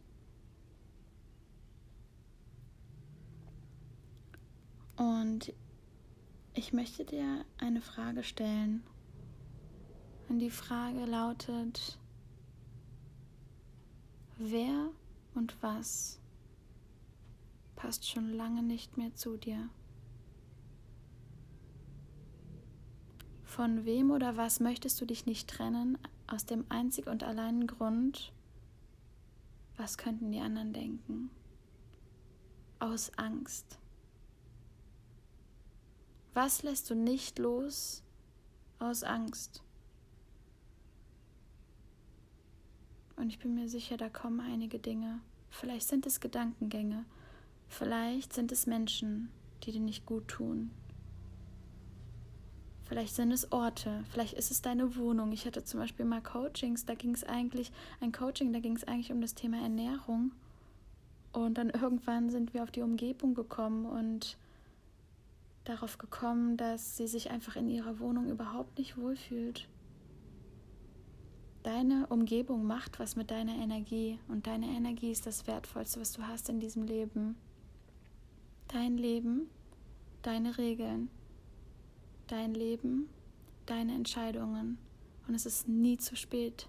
Und 4.96 5.52
ich 6.54 6.72
möchte 6.72 7.04
dir 7.04 7.44
eine 7.58 7.82
Frage 7.82 8.22
stellen. 8.22 8.82
Und 10.28 10.38
die 10.38 10.50
Frage 10.50 11.04
lautet, 11.04 11.98
wer 14.38 14.90
und 15.34 15.56
was 15.62 16.20
passt 17.76 18.08
schon 18.08 18.32
lange 18.32 18.62
nicht 18.62 18.96
mehr 18.96 19.14
zu 19.14 19.36
dir? 19.36 19.68
Von 23.44 23.84
wem 23.84 24.10
oder 24.10 24.36
was 24.36 24.60
möchtest 24.60 25.00
du 25.00 25.04
dich 25.04 25.26
nicht 25.26 25.48
trennen, 25.48 25.98
aus 26.26 26.46
dem 26.46 26.64
einzig 26.70 27.06
und 27.06 27.22
alleinen 27.22 27.66
Grund, 27.66 28.32
was 29.76 29.98
könnten 29.98 30.32
die 30.32 30.40
anderen 30.40 30.72
denken? 30.72 31.30
Aus 32.78 33.10
Angst. 33.18 33.78
Was 36.34 36.62
lässt 36.62 36.88
du 36.88 36.94
nicht 36.94 37.38
los 37.38 38.02
aus 38.78 39.02
Angst? 39.02 39.62
Und 43.16 43.28
ich 43.28 43.38
bin 43.38 43.54
mir 43.54 43.68
sicher, 43.68 43.96
da 43.96 44.08
kommen 44.08 44.40
einige 44.40 44.78
Dinge. 44.78 45.20
Vielleicht 45.50 45.88
sind 45.88 46.06
es 46.06 46.20
Gedankengänge, 46.20 47.04
vielleicht 47.68 48.32
sind 48.32 48.52
es 48.52 48.66
Menschen, 48.66 49.30
die 49.62 49.72
dir 49.72 49.80
nicht 49.80 50.06
gut 50.06 50.26
tun. 50.28 50.70
Vielleicht 52.84 53.14
sind 53.14 53.32
es 53.32 53.52
Orte, 53.52 54.04
vielleicht 54.10 54.34
ist 54.34 54.50
es 54.50 54.60
deine 54.60 54.96
Wohnung. 54.96 55.32
Ich 55.32 55.46
hatte 55.46 55.64
zum 55.64 55.80
Beispiel 55.80 56.04
mal 56.04 56.22
Coachings, 56.22 56.84
da 56.84 56.94
ging 56.94 57.14
es 57.14 57.24
eigentlich, 57.24 57.70
ein 58.00 58.12
Coaching, 58.12 58.52
da 58.52 58.60
ging 58.60 58.76
es 58.76 58.84
eigentlich 58.84 59.12
um 59.12 59.20
das 59.20 59.34
Thema 59.34 59.62
Ernährung. 59.62 60.32
Und 61.32 61.58
dann 61.58 61.70
irgendwann 61.70 62.30
sind 62.30 62.54
wir 62.54 62.62
auf 62.62 62.70
die 62.70 62.82
Umgebung 62.82 63.34
gekommen 63.34 63.86
und 63.86 64.36
darauf 65.64 65.98
gekommen, 65.98 66.56
dass 66.56 66.96
sie 66.96 67.06
sich 67.06 67.30
einfach 67.30 67.56
in 67.56 67.68
ihrer 67.68 67.98
Wohnung 68.00 68.30
überhaupt 68.30 68.78
nicht 68.78 68.96
wohlfühlt. 68.96 69.68
Deine 71.62 72.08
Umgebung 72.08 72.66
macht 72.66 72.98
was 72.98 73.14
mit 73.14 73.30
deiner 73.30 73.54
Energie 73.54 74.18
und 74.26 74.48
deine 74.48 74.66
Energie 74.66 75.12
ist 75.12 75.26
das 75.26 75.46
Wertvollste, 75.46 76.00
was 76.00 76.12
du 76.12 76.26
hast 76.26 76.48
in 76.48 76.58
diesem 76.58 76.82
Leben. 76.82 77.36
Dein 78.66 78.98
Leben, 78.98 79.48
deine 80.22 80.58
Regeln, 80.58 81.08
dein 82.26 82.54
Leben, 82.54 83.08
deine 83.66 83.94
Entscheidungen 83.94 84.78
und 85.28 85.36
es 85.36 85.46
ist 85.46 85.68
nie 85.68 85.98
zu 85.98 86.16
spät, 86.16 86.66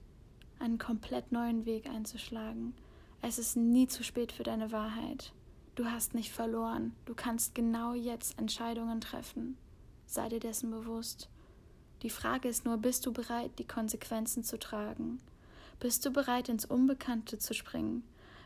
einen 0.59 0.77
komplett 0.77 1.31
neuen 1.31 1.65
Weg 1.65 1.89
einzuschlagen. 1.89 2.75
Es 3.23 3.39
ist 3.39 3.57
nie 3.57 3.87
zu 3.87 4.03
spät 4.03 4.31
für 4.31 4.43
deine 4.43 4.71
Wahrheit. 4.71 5.33
Du 5.73 5.85
hast 5.85 6.13
nicht 6.13 6.31
verloren. 6.31 6.93
Du 7.05 7.15
kannst 7.15 7.55
genau 7.55 7.95
jetzt 7.95 8.37
Entscheidungen 8.37 9.01
treffen. 9.01 9.57
Sei 10.05 10.29
dir 10.29 10.39
dessen 10.39 10.69
bewusst. 10.69 11.29
Die 12.03 12.09
Frage 12.09 12.49
ist 12.49 12.65
nur, 12.65 12.77
bist 12.77 13.05
du 13.05 13.13
bereit, 13.13 13.51
die 13.57 13.67
Konsequenzen 13.67 14.43
zu 14.43 14.59
tragen? 14.59 15.19
Bist 15.79 16.05
du 16.05 16.11
bereit, 16.11 16.49
ins 16.49 16.65
Unbekannte 16.65 17.39
zu 17.39 17.53
springen? 17.53 18.03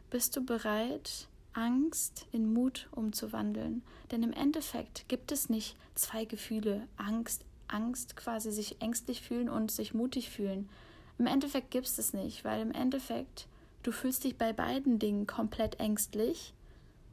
Bist 0.09 0.35
du 0.35 0.45
bereit, 0.45 1.27
Angst 1.53 2.27
in 2.31 2.53
Mut 2.53 2.87
umzuwandeln? 2.91 3.81
Denn 4.11 4.23
im 4.23 4.31
Endeffekt 4.31 5.09
gibt 5.09 5.31
es 5.31 5.49
nicht 5.49 5.75
zwei 5.95 6.25
Gefühle, 6.25 6.87
Angst, 6.97 7.43
Angst 7.67 8.15
quasi 8.15 8.51
sich 8.51 8.81
ängstlich 8.81 9.21
fühlen 9.21 9.49
und 9.49 9.71
sich 9.71 9.93
mutig 9.93 10.29
fühlen. 10.29 10.69
Im 11.17 11.25
Endeffekt 11.25 11.71
gibt 11.71 11.87
es 11.87 11.97
es 11.97 12.13
nicht, 12.13 12.45
weil 12.45 12.61
im 12.61 12.71
Endeffekt 12.71 13.47
du 13.83 13.91
fühlst 13.91 14.23
dich 14.23 14.37
bei 14.37 14.53
beiden 14.53 14.99
Dingen 14.99 15.27
komplett 15.27 15.79
ängstlich 15.79 16.53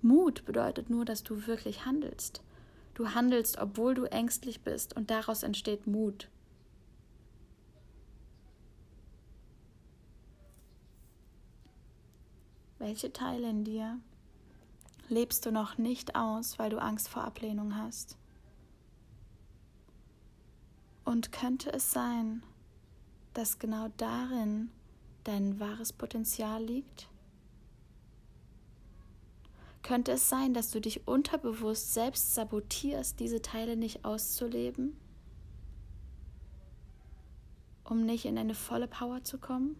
Mut 0.04 0.44
bedeutet 0.44 0.90
nur, 0.90 1.06
dass 1.06 1.22
du 1.22 1.46
wirklich 1.46 1.86
handelst. 1.86 2.42
Du 2.92 3.14
handelst, 3.14 3.56
obwohl 3.56 3.94
du 3.94 4.04
ängstlich 4.04 4.60
bist, 4.60 4.94
und 4.94 5.10
daraus 5.10 5.42
entsteht 5.42 5.86
Mut. 5.86 6.28
Welche 12.84 13.14
Teile 13.14 13.48
in 13.48 13.64
dir 13.64 13.98
lebst 15.08 15.46
du 15.46 15.50
noch 15.50 15.78
nicht 15.78 16.16
aus, 16.16 16.58
weil 16.58 16.68
du 16.68 16.76
Angst 16.76 17.08
vor 17.08 17.24
Ablehnung 17.24 17.78
hast? 17.78 18.18
Und 21.02 21.32
könnte 21.32 21.72
es 21.72 21.92
sein, 21.92 22.42
dass 23.32 23.58
genau 23.58 23.88
darin 23.96 24.70
dein 25.24 25.58
wahres 25.60 25.94
Potenzial 25.94 26.62
liegt? 26.62 27.08
Könnte 29.82 30.12
es 30.12 30.28
sein, 30.28 30.52
dass 30.52 30.70
du 30.70 30.78
dich 30.78 31.08
unterbewusst 31.08 31.94
selbst 31.94 32.34
sabotierst, 32.34 33.18
diese 33.18 33.40
Teile 33.40 33.78
nicht 33.78 34.04
auszuleben, 34.04 34.94
um 37.82 38.04
nicht 38.04 38.26
in 38.26 38.36
eine 38.36 38.54
volle 38.54 38.88
Power 38.88 39.24
zu 39.24 39.38
kommen? 39.38 39.74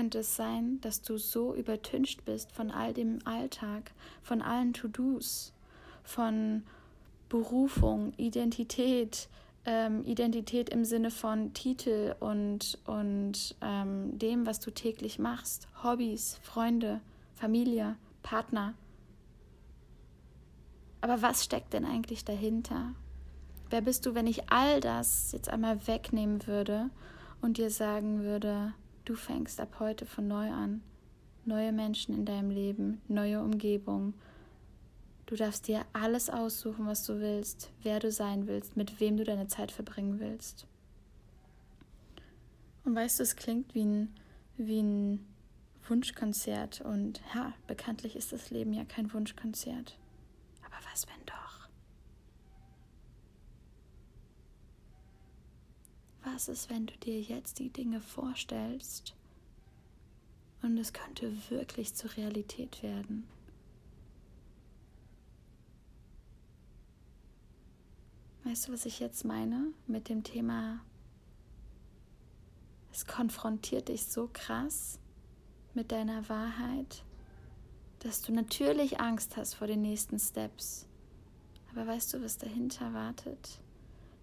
Könnte 0.00 0.20
es 0.20 0.34
sein, 0.34 0.80
dass 0.80 1.02
du 1.02 1.18
so 1.18 1.54
übertüncht 1.54 2.24
bist 2.24 2.52
von 2.52 2.70
all 2.70 2.94
dem 2.94 3.18
Alltag, 3.26 3.92
von 4.22 4.40
allen 4.40 4.72
To-Dos, 4.72 5.52
von 6.04 6.62
Berufung, 7.28 8.14
Identität, 8.16 9.28
ähm, 9.66 10.02
Identität 10.06 10.70
im 10.70 10.86
Sinne 10.86 11.10
von 11.10 11.52
Titel 11.52 12.14
und, 12.18 12.78
und 12.86 13.56
ähm, 13.60 14.18
dem, 14.18 14.46
was 14.46 14.58
du 14.58 14.70
täglich 14.70 15.18
machst, 15.18 15.68
Hobbys, 15.84 16.38
Freunde, 16.40 17.02
Familie, 17.34 17.96
Partner. 18.22 18.72
Aber 21.02 21.20
was 21.20 21.44
steckt 21.44 21.74
denn 21.74 21.84
eigentlich 21.84 22.24
dahinter? 22.24 22.94
Wer 23.68 23.82
bist 23.82 24.06
du, 24.06 24.14
wenn 24.14 24.26
ich 24.26 24.50
all 24.50 24.80
das 24.80 25.32
jetzt 25.32 25.50
einmal 25.50 25.86
wegnehmen 25.86 26.46
würde 26.46 26.88
und 27.42 27.58
dir 27.58 27.68
sagen 27.70 28.22
würde, 28.22 28.72
du 29.10 29.16
fängst 29.16 29.60
ab 29.60 29.76
heute 29.80 30.06
von 30.06 30.28
neu 30.28 30.50
an, 30.50 30.82
neue 31.44 31.72
Menschen 31.72 32.14
in 32.14 32.24
deinem 32.24 32.50
Leben, 32.50 33.00
neue 33.08 33.42
Umgebung, 33.42 34.14
Du 35.30 35.36
darfst 35.36 35.68
dir 35.68 35.86
alles 35.92 36.28
aussuchen, 36.28 36.88
was 36.88 37.06
du 37.06 37.20
willst, 37.20 37.70
wer 37.84 38.00
du 38.00 38.10
sein 38.10 38.48
willst, 38.48 38.76
mit 38.76 38.98
wem 38.98 39.16
du 39.16 39.22
deine 39.22 39.46
Zeit 39.46 39.70
verbringen 39.70 40.18
willst. 40.18 40.66
Und 42.84 42.96
weißt 42.96 43.20
du, 43.20 43.22
es 43.22 43.36
klingt 43.36 43.72
wie 43.72 43.84
ein, 43.84 44.14
wie 44.56 44.82
ein 44.82 45.24
Wunschkonzert 45.86 46.80
und 46.80 47.20
ja, 47.32 47.52
bekanntlich 47.68 48.16
ist 48.16 48.32
das 48.32 48.50
Leben 48.50 48.72
ja 48.72 48.84
kein 48.84 49.12
Wunschkonzert. 49.12 49.96
Aber 50.66 50.76
was, 50.90 51.06
wenn 51.06 51.24
doch? 51.26 51.59
Was 56.40 56.48
ist, 56.48 56.70
wenn 56.70 56.86
du 56.86 56.96
dir 56.96 57.20
jetzt 57.20 57.58
die 57.58 57.68
Dinge 57.68 58.00
vorstellst 58.00 59.14
und 60.62 60.78
es 60.78 60.94
könnte 60.94 61.30
wirklich 61.50 61.92
zur 61.92 62.16
Realität 62.16 62.82
werden? 62.82 63.28
Weißt 68.44 68.68
du, 68.68 68.72
was 68.72 68.86
ich 68.86 69.00
jetzt 69.00 69.26
meine 69.26 69.66
mit 69.86 70.08
dem 70.08 70.24
Thema? 70.24 70.80
Es 72.90 73.06
konfrontiert 73.06 73.88
dich 73.90 74.06
so 74.06 74.30
krass 74.32 74.98
mit 75.74 75.92
deiner 75.92 76.26
Wahrheit. 76.30 77.04
dass 77.98 78.22
du 78.22 78.32
natürlich 78.32 78.98
Angst 78.98 79.36
hast 79.36 79.52
vor 79.56 79.66
den 79.66 79.82
nächsten 79.82 80.18
Steps. 80.18 80.86
Aber 81.70 81.86
weißt 81.86 82.14
du, 82.14 82.22
was 82.22 82.38
dahinter 82.38 82.94
wartet? 82.94 83.60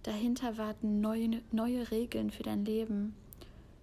Dahinter 0.07 0.57
warten 0.57 1.01
neue, 1.01 1.41
neue 1.51 1.91
Regeln 1.91 2.31
für 2.31 2.43
dein 2.43 2.63
Leben, 2.63 3.13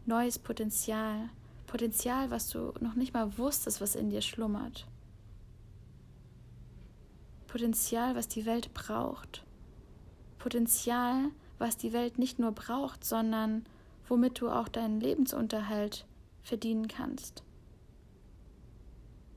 neues 0.07 0.39
Potenzial, 0.39 1.29
Potenzial, 1.67 2.31
was 2.31 2.49
du 2.49 2.73
noch 2.81 2.95
nicht 2.95 3.13
mal 3.13 3.37
wusstest, 3.37 3.83
was 3.83 3.95
in 3.95 4.09
dir 4.09 4.23
schlummert. 4.23 4.87
Potenzial, 7.47 8.17
was 8.17 8.27
die 8.27 8.47
Welt 8.47 8.73
braucht. 8.73 9.45
Potenzial, 10.39 11.31
was 11.59 11.77
die 11.77 11.93
Welt 11.93 12.19
nicht 12.19 12.39
nur 12.39 12.53
braucht, 12.53 13.05
sondern 13.05 13.67
womit 14.09 14.41
du 14.41 14.49
auch 14.49 14.69
deinen 14.69 15.03
Lebensunterhalt 15.03 16.07
verdienen 16.43 16.89
kannst. 16.89 17.43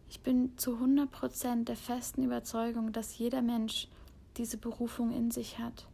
Ich 0.08 0.22
bin 0.22 0.58
zu 0.58 0.78
100% 0.78 1.66
der 1.66 1.76
festen 1.76 2.24
Überzeugung, 2.24 2.94
dass 2.94 3.18
jeder 3.18 3.42
Mensch 3.42 3.90
diese 4.38 4.56
Berufung 4.56 5.12
in 5.12 5.32
sich 5.32 5.60
hat. 5.60 5.86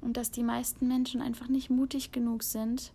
Und 0.00 0.16
dass 0.16 0.30
die 0.30 0.42
meisten 0.42 0.88
Menschen 0.88 1.20
einfach 1.20 1.48
nicht 1.48 1.70
mutig 1.70 2.12
genug 2.12 2.42
sind, 2.42 2.92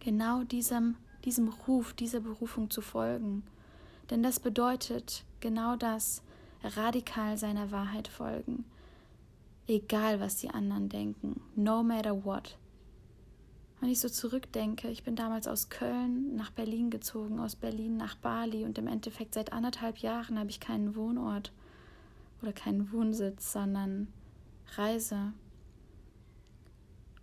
genau 0.00 0.42
diesem, 0.44 0.96
diesem 1.24 1.48
Ruf, 1.48 1.92
dieser 1.92 2.20
Berufung 2.20 2.70
zu 2.70 2.80
folgen. 2.80 3.42
Denn 4.10 4.22
das 4.22 4.40
bedeutet 4.40 5.24
genau 5.40 5.76
das, 5.76 6.22
radikal 6.62 7.36
seiner 7.36 7.70
Wahrheit 7.70 8.08
folgen. 8.08 8.64
Egal, 9.66 10.18
was 10.18 10.36
die 10.36 10.50
anderen 10.50 10.88
denken, 10.88 11.42
no 11.54 11.82
matter 11.82 12.24
what. 12.24 12.56
Wenn 13.80 13.90
ich 13.90 14.00
so 14.00 14.08
zurückdenke, 14.08 14.88
ich 14.88 15.04
bin 15.04 15.14
damals 15.14 15.46
aus 15.46 15.68
Köln 15.68 16.34
nach 16.34 16.50
Berlin 16.50 16.90
gezogen, 16.90 17.38
aus 17.38 17.54
Berlin 17.54 17.96
nach 17.96 18.16
Bali 18.16 18.64
und 18.64 18.76
im 18.78 18.88
Endeffekt 18.88 19.34
seit 19.34 19.52
anderthalb 19.52 19.98
Jahren 19.98 20.38
habe 20.38 20.50
ich 20.50 20.58
keinen 20.58 20.96
Wohnort 20.96 21.52
oder 22.42 22.52
keinen 22.52 22.90
Wohnsitz, 22.92 23.52
sondern 23.52 24.08
Reise. 24.76 25.32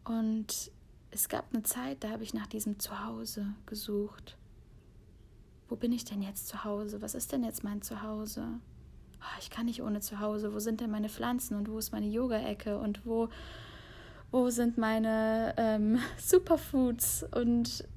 Und 0.05 0.71
es 1.11 1.29
gab 1.29 1.45
eine 1.53 1.63
Zeit, 1.63 2.03
da 2.03 2.09
habe 2.09 2.23
ich 2.23 2.33
nach 2.33 2.47
diesem 2.47 2.79
Zuhause 2.79 3.47
gesucht. 3.65 4.37
Wo 5.67 5.75
bin 5.75 5.91
ich 5.91 6.05
denn 6.05 6.21
jetzt 6.21 6.47
zu 6.47 6.63
Hause? 6.63 7.01
Was 7.01 7.15
ist 7.15 7.31
denn 7.31 7.43
jetzt 7.43 7.63
mein 7.63 7.81
Zuhause? 7.81 8.45
Oh, 9.19 9.39
ich 9.39 9.49
kann 9.49 9.65
nicht 9.65 9.81
ohne 9.81 9.99
Zuhause. 9.99 10.53
Wo 10.53 10.59
sind 10.59 10.79
denn 10.79 10.91
meine 10.91 11.09
Pflanzen 11.09 11.57
und 11.57 11.69
wo 11.69 11.79
ist 11.79 11.91
meine 11.91 12.07
Yoga-Ecke 12.07 12.77
und 12.77 13.05
wo 13.05 13.29
wo 14.35 14.49
sind 14.49 14.77
meine 14.77 15.53
ähm, 15.55 15.97
Superfoods 16.17 17.25
und, 17.31 17.87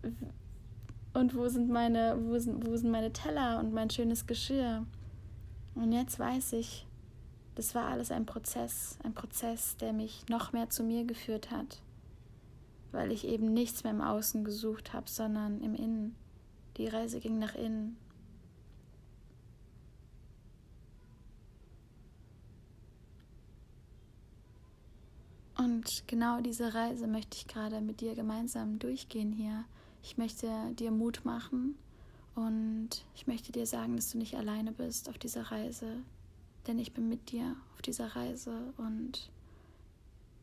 und 1.12 1.34
wo 1.34 1.48
sind 1.48 1.68
meine, 1.68 2.16
wo 2.20 2.38
sind, 2.38 2.64
wo 2.64 2.76
sind 2.76 2.90
meine 2.90 3.12
Teller 3.12 3.58
und 3.58 3.72
mein 3.72 3.90
schönes 3.90 4.26
Geschirr. 4.26 4.86
Und 5.74 5.90
jetzt 5.90 6.18
weiß 6.18 6.52
ich, 6.52 6.86
das 7.56 7.74
war 7.74 7.86
alles 7.86 8.12
ein 8.12 8.24
Prozess, 8.24 8.98
ein 9.02 9.14
Prozess, 9.14 9.76
der 9.78 9.92
mich 9.92 10.28
noch 10.28 10.52
mehr 10.52 10.70
zu 10.70 10.84
mir 10.84 11.04
geführt 11.04 11.50
hat, 11.50 11.80
weil 12.92 13.12
ich 13.12 13.26
eben 13.26 13.52
nichts 13.52 13.84
mehr 13.84 13.92
im 13.92 14.00
Außen 14.00 14.44
gesucht 14.44 14.92
habe, 14.92 15.08
sondern 15.08 15.60
im 15.60 15.74
Innen. 15.74 16.14
Die 16.76 16.86
Reise 16.86 17.20
ging 17.20 17.38
nach 17.38 17.54
innen. 17.54 17.96
Und 25.56 26.04
genau 26.06 26.40
diese 26.40 26.72
Reise 26.72 27.08
möchte 27.08 27.36
ich 27.36 27.48
gerade 27.48 27.80
mit 27.80 28.00
dir 28.00 28.14
gemeinsam 28.14 28.78
durchgehen 28.78 29.32
hier. 29.32 29.64
Ich 30.02 30.16
möchte 30.16 30.48
dir 30.74 30.92
Mut 30.92 31.24
machen 31.24 31.76
und 32.36 33.04
ich 33.16 33.26
möchte 33.26 33.50
dir 33.50 33.66
sagen, 33.66 33.96
dass 33.96 34.12
du 34.12 34.18
nicht 34.18 34.36
alleine 34.36 34.70
bist 34.70 35.08
auf 35.08 35.18
dieser 35.18 35.50
Reise, 35.50 35.96
denn 36.68 36.78
ich 36.78 36.92
bin 36.92 37.08
mit 37.08 37.32
dir 37.32 37.56
auf 37.74 37.82
dieser 37.82 38.14
Reise 38.14 38.72
und 38.76 39.30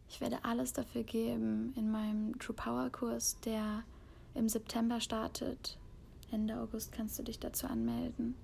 ich 0.10 0.22
werde 0.22 0.44
alles 0.44 0.74
dafür 0.74 1.04
geben 1.04 1.74
in 1.76 1.92
meinem 1.92 2.38
True 2.40 2.56
Power 2.56 2.90
Kurs, 2.90 3.40
der 3.42 3.84
im 4.34 4.50
September 4.50 5.00
startet. 5.02 5.78
Ende 6.32 6.60
August 6.60 6.92
kannst 6.92 7.18
du 7.20 7.24
dich 7.24 7.40
dazu 7.40 7.68
anmelden. 7.68 8.36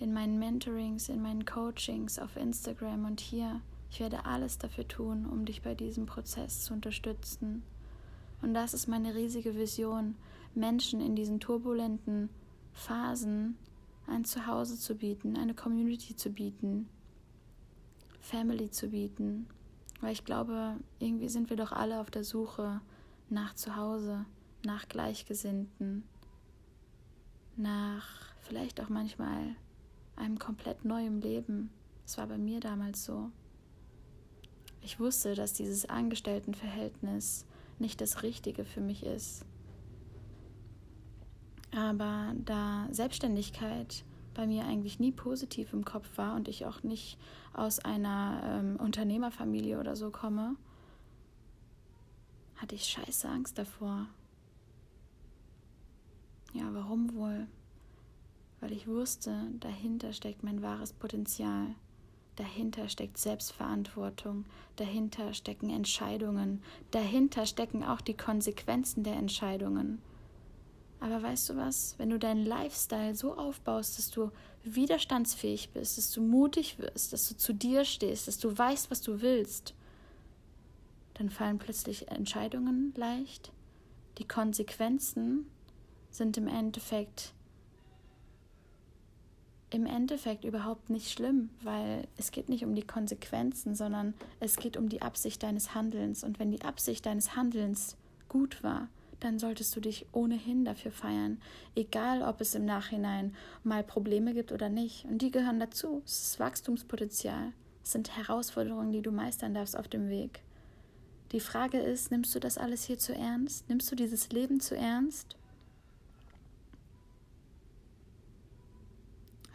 In 0.00 0.12
meinen 0.12 0.38
Mentorings, 0.38 1.08
in 1.08 1.22
meinen 1.22 1.44
Coachings 1.44 2.18
auf 2.18 2.36
Instagram 2.36 3.04
und 3.04 3.20
hier 3.20 3.60
ich 3.90 4.00
werde 4.00 4.24
alles 4.26 4.58
dafür 4.58 4.86
tun, 4.86 5.26
um 5.26 5.44
dich 5.44 5.62
bei 5.62 5.74
diesem 5.74 6.06
Prozess 6.06 6.62
zu 6.62 6.74
unterstützen. 6.74 7.62
Und 8.42 8.54
das 8.54 8.74
ist 8.74 8.86
meine 8.86 9.14
riesige 9.14 9.56
Vision, 9.56 10.14
Menschen 10.54 11.00
in 11.00 11.16
diesen 11.16 11.40
turbulenten 11.40 12.28
Phasen 12.72 13.56
ein 14.06 14.24
Zuhause 14.24 14.78
zu 14.78 14.94
bieten, 14.94 15.36
eine 15.36 15.54
Community 15.54 16.16
zu 16.16 16.30
bieten, 16.30 16.88
Family 18.20 18.70
zu 18.70 18.88
bieten. 18.88 19.46
Weil 20.00 20.12
ich 20.12 20.24
glaube, 20.24 20.76
irgendwie 20.98 21.28
sind 21.28 21.50
wir 21.50 21.56
doch 21.56 21.72
alle 21.72 22.00
auf 22.00 22.10
der 22.10 22.24
Suche 22.24 22.80
nach 23.30 23.54
Zuhause, 23.54 24.24
nach 24.64 24.88
Gleichgesinnten, 24.88 26.04
nach 27.56 28.06
vielleicht 28.42 28.80
auch 28.80 28.88
manchmal 28.88 29.56
einem 30.16 30.38
komplett 30.38 30.84
neuen 30.84 31.20
Leben. 31.20 31.70
Das 32.04 32.18
war 32.18 32.26
bei 32.26 32.38
mir 32.38 32.60
damals 32.60 33.04
so. 33.04 33.30
Ich 34.82 35.00
wusste, 35.00 35.34
dass 35.34 35.52
dieses 35.52 35.88
Angestelltenverhältnis 35.88 37.44
nicht 37.78 38.00
das 38.00 38.22
Richtige 38.22 38.64
für 38.64 38.80
mich 38.80 39.04
ist. 39.04 39.44
Aber 41.76 42.32
da 42.44 42.88
Selbstständigkeit 42.90 44.04
bei 44.38 44.46
mir 44.46 44.64
eigentlich 44.66 45.00
nie 45.00 45.10
positiv 45.10 45.72
im 45.72 45.84
Kopf 45.84 46.16
war 46.16 46.36
und 46.36 46.46
ich 46.46 46.64
auch 46.64 46.84
nicht 46.84 47.18
aus 47.54 47.80
einer 47.80 48.40
ähm, 48.44 48.76
Unternehmerfamilie 48.76 49.80
oder 49.80 49.96
so 49.96 50.12
komme, 50.12 50.54
hatte 52.54 52.76
ich 52.76 52.84
scheiße 52.84 53.28
Angst 53.28 53.58
davor. 53.58 54.06
Ja, 56.52 56.72
warum 56.72 57.12
wohl? 57.14 57.48
Weil 58.60 58.70
ich 58.70 58.86
wusste, 58.86 59.50
dahinter 59.58 60.12
steckt 60.12 60.44
mein 60.44 60.62
wahres 60.62 60.92
Potenzial. 60.92 61.74
Dahinter 62.36 62.88
steckt 62.88 63.18
Selbstverantwortung, 63.18 64.44
dahinter 64.76 65.34
stecken 65.34 65.68
Entscheidungen, 65.68 66.62
dahinter 66.92 67.44
stecken 67.44 67.82
auch 67.82 68.00
die 68.00 68.16
Konsequenzen 68.16 69.02
der 69.02 69.16
Entscheidungen. 69.16 70.00
Aber 71.00 71.22
weißt 71.22 71.50
du 71.50 71.56
was, 71.56 71.94
wenn 71.98 72.10
du 72.10 72.18
deinen 72.18 72.44
Lifestyle 72.44 73.14
so 73.14 73.36
aufbaust, 73.36 73.98
dass 73.98 74.10
du 74.10 74.30
widerstandsfähig 74.64 75.70
bist, 75.70 75.96
dass 75.96 76.10
du 76.10 76.20
mutig 76.20 76.78
wirst, 76.78 77.12
dass 77.12 77.28
du 77.28 77.36
zu 77.36 77.52
dir 77.52 77.84
stehst, 77.84 78.26
dass 78.26 78.38
du 78.38 78.56
weißt, 78.56 78.90
was 78.90 79.00
du 79.00 79.20
willst, 79.20 79.74
dann 81.14 81.30
fallen 81.30 81.58
plötzlich 81.58 82.08
Entscheidungen 82.08 82.92
leicht. 82.96 83.52
Die 84.18 84.26
Konsequenzen 84.26 85.46
sind 86.10 86.36
im 86.36 86.48
Endeffekt 86.48 87.32
im 89.70 89.84
Endeffekt 89.84 90.44
überhaupt 90.44 90.88
nicht 90.88 91.10
schlimm, 91.10 91.50
weil 91.62 92.08
es 92.16 92.30
geht 92.30 92.48
nicht 92.48 92.64
um 92.64 92.74
die 92.74 92.86
Konsequenzen, 92.86 93.74
sondern 93.74 94.14
es 94.40 94.56
geht 94.56 94.78
um 94.78 94.88
die 94.88 95.02
Absicht 95.02 95.42
deines 95.42 95.74
Handelns. 95.74 96.24
Und 96.24 96.38
wenn 96.38 96.50
die 96.50 96.62
Absicht 96.62 97.04
deines 97.04 97.36
Handelns 97.36 97.96
gut 98.28 98.62
war, 98.62 98.88
dann 99.20 99.38
solltest 99.38 99.74
du 99.74 99.80
dich 99.80 100.06
ohnehin 100.12 100.64
dafür 100.64 100.92
feiern, 100.92 101.40
egal 101.74 102.22
ob 102.22 102.40
es 102.40 102.54
im 102.54 102.64
Nachhinein 102.64 103.34
mal 103.64 103.82
Probleme 103.82 104.34
gibt 104.34 104.52
oder 104.52 104.68
nicht. 104.68 105.04
Und 105.06 105.22
die 105.22 105.30
gehören 105.30 105.58
dazu. 105.58 106.02
Es 106.04 106.22
ist 106.22 106.40
Wachstumspotenzial. 106.40 107.52
Es 107.82 107.92
sind 107.92 108.16
Herausforderungen, 108.16 108.92
die 108.92 109.02
du 109.02 109.10
meistern 109.10 109.54
darfst 109.54 109.76
auf 109.76 109.88
dem 109.88 110.08
Weg. 110.08 110.42
Die 111.32 111.40
Frage 111.40 111.78
ist, 111.78 112.10
nimmst 112.10 112.34
du 112.34 112.40
das 112.40 112.58
alles 112.58 112.84
hier 112.84 112.98
zu 112.98 113.14
ernst? 113.14 113.68
Nimmst 113.68 113.90
du 113.90 113.96
dieses 113.96 114.30
Leben 114.30 114.60
zu 114.60 114.76
ernst? 114.76 115.36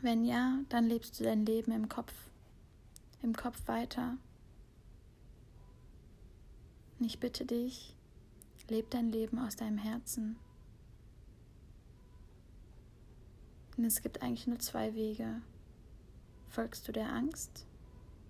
Wenn 0.02 0.26
ja, 0.26 0.60
dann 0.69 0.88
lebst 0.88 1.19
du 1.19 1.23
dein 1.23 1.45
Leben 1.45 1.71
im 1.71 1.88
Kopf, 1.88 2.13
im 3.21 3.34
Kopf 3.36 3.67
weiter. 3.67 4.17
Und 6.99 7.06
ich 7.06 7.19
bitte 7.19 7.45
dich, 7.45 7.95
leb 8.69 8.89
dein 8.91 9.12
Leben 9.12 9.39
aus 9.39 9.56
deinem 9.56 9.78
Herzen. 9.78 10.38
Und 13.78 13.86
es 13.86 14.02
gibt 14.02 14.21
eigentlich 14.21 14.47
nur 14.47 14.60
zwei 14.60 14.93
Wege. 14.93 15.41
Folgst 16.49 16.88
du 16.88 16.91
der 16.91 17.12
Angst 17.12 17.65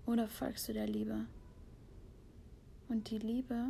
oder 0.06 0.28
folgst 0.28 0.68
du 0.68 0.72
der 0.72 0.86
Liebe? 0.86 1.26
Und 2.88 3.10
die 3.10 3.18
Liebe 3.18 3.68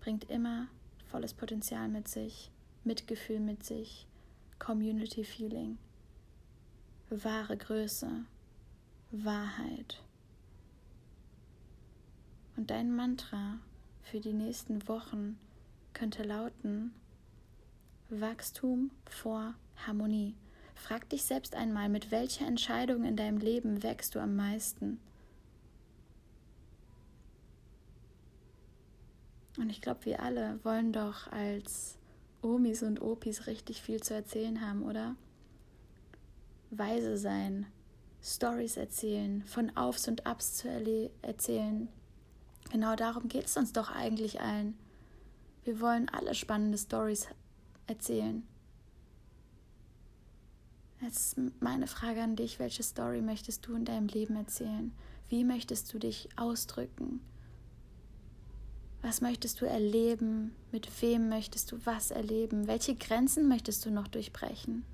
bringt 0.00 0.30
immer 0.30 0.68
volles 1.06 1.34
Potenzial 1.34 1.88
mit 1.88 2.08
sich, 2.08 2.50
Mitgefühl 2.84 3.40
mit 3.40 3.64
sich, 3.64 4.06
Community 4.58 5.24
Feeling 5.24 5.78
wahre 7.10 7.56
Größe, 7.56 8.24
Wahrheit. 9.10 10.00
Und 12.56 12.70
dein 12.70 12.94
Mantra 12.94 13.58
für 14.02 14.20
die 14.20 14.32
nächsten 14.32 14.86
Wochen 14.86 15.38
könnte 15.92 16.22
lauten 16.22 16.92
Wachstum 18.08 18.90
vor 19.08 19.54
Harmonie. 19.86 20.34
Frag 20.74 21.08
dich 21.10 21.24
selbst 21.24 21.54
einmal, 21.54 21.88
mit 21.88 22.10
welcher 22.10 22.46
Entscheidung 22.46 23.04
in 23.04 23.16
deinem 23.16 23.38
Leben 23.38 23.82
wächst 23.82 24.14
du 24.14 24.18
am 24.18 24.34
meisten? 24.34 24.98
Und 29.58 29.68
ich 29.68 29.82
glaube, 29.82 30.06
wir 30.06 30.22
alle 30.22 30.58
wollen 30.64 30.92
doch 30.92 31.30
als 31.30 31.98
Omis 32.42 32.82
und 32.82 33.02
Opis 33.02 33.46
richtig 33.46 33.82
viel 33.82 34.02
zu 34.02 34.14
erzählen 34.14 34.60
haben, 34.60 34.82
oder? 34.82 35.16
Weise 36.70 37.18
sein, 37.18 37.66
Stories 38.22 38.76
erzählen, 38.76 39.44
von 39.44 39.76
Aufs 39.76 40.08
und 40.08 40.26
Abs 40.26 40.54
zu 40.54 40.68
erzählen. 41.22 41.88
Genau 42.70 42.96
darum 42.96 43.28
geht 43.28 43.46
es 43.46 43.56
uns 43.56 43.72
doch 43.72 43.90
eigentlich 43.90 44.40
allen. 44.40 44.78
Wir 45.64 45.80
wollen 45.80 46.08
alle 46.08 46.34
spannende 46.34 46.78
Stories 46.78 47.28
erzählen. 47.86 48.46
Jetzt 51.02 51.38
ist 51.38 51.62
meine 51.62 51.86
Frage 51.86 52.22
an 52.22 52.36
dich, 52.36 52.58
welche 52.58 52.82
Story 52.82 53.22
möchtest 53.22 53.66
du 53.66 53.74
in 53.74 53.84
deinem 53.84 54.08
Leben 54.08 54.36
erzählen? 54.36 54.92
Wie 55.28 55.44
möchtest 55.44 55.92
du 55.92 55.98
dich 55.98 56.28
ausdrücken? 56.36 57.20
Was 59.02 59.22
möchtest 59.22 59.60
du 59.60 59.66
erleben? 59.66 60.54
Mit 60.72 61.02
wem 61.02 61.30
möchtest 61.30 61.72
du 61.72 61.78
was 61.84 62.10
erleben? 62.10 62.66
Welche 62.66 62.94
Grenzen 62.94 63.48
möchtest 63.48 63.86
du 63.86 63.90
noch 63.90 64.08
durchbrechen? 64.08 64.84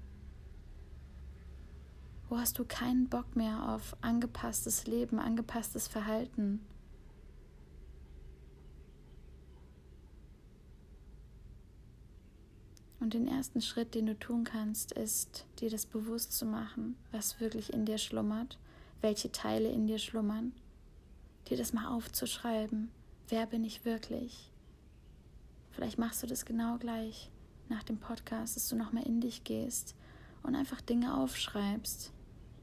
Wo 2.28 2.38
hast 2.38 2.58
du 2.58 2.64
keinen 2.64 3.08
Bock 3.08 3.34
mehr 3.34 3.68
auf 3.68 3.96
angepasstes 4.00 4.86
Leben, 4.86 5.18
angepasstes 5.18 5.88
Verhalten? 5.88 6.60
Und 12.98 13.14
den 13.14 13.28
ersten 13.28 13.60
Schritt, 13.60 13.94
den 13.94 14.06
du 14.06 14.18
tun 14.18 14.44
kannst, 14.44 14.92
ist, 14.92 15.44
dir 15.60 15.70
das 15.70 15.84
bewusst 15.84 16.32
zu 16.32 16.46
machen, 16.46 16.96
was 17.12 17.40
wirklich 17.40 17.72
in 17.72 17.84
dir 17.84 17.98
schlummert, 17.98 18.58
welche 19.02 19.30
Teile 19.30 19.68
in 19.68 19.86
dir 19.86 19.98
schlummern, 19.98 20.52
dir 21.48 21.56
das 21.56 21.72
mal 21.72 21.88
aufzuschreiben, 21.88 22.90
wer 23.28 23.46
bin 23.46 23.64
ich 23.64 23.84
wirklich? 23.84 24.50
Vielleicht 25.70 25.98
machst 25.98 26.22
du 26.22 26.26
das 26.26 26.46
genau 26.46 26.78
gleich 26.78 27.30
nach 27.68 27.82
dem 27.82 27.98
Podcast, 27.98 28.56
dass 28.56 28.68
du 28.68 28.76
nochmal 28.76 29.06
in 29.06 29.20
dich 29.20 29.44
gehst 29.44 29.94
und 30.42 30.54
einfach 30.54 30.80
Dinge 30.80 31.18
aufschreibst, 31.18 32.12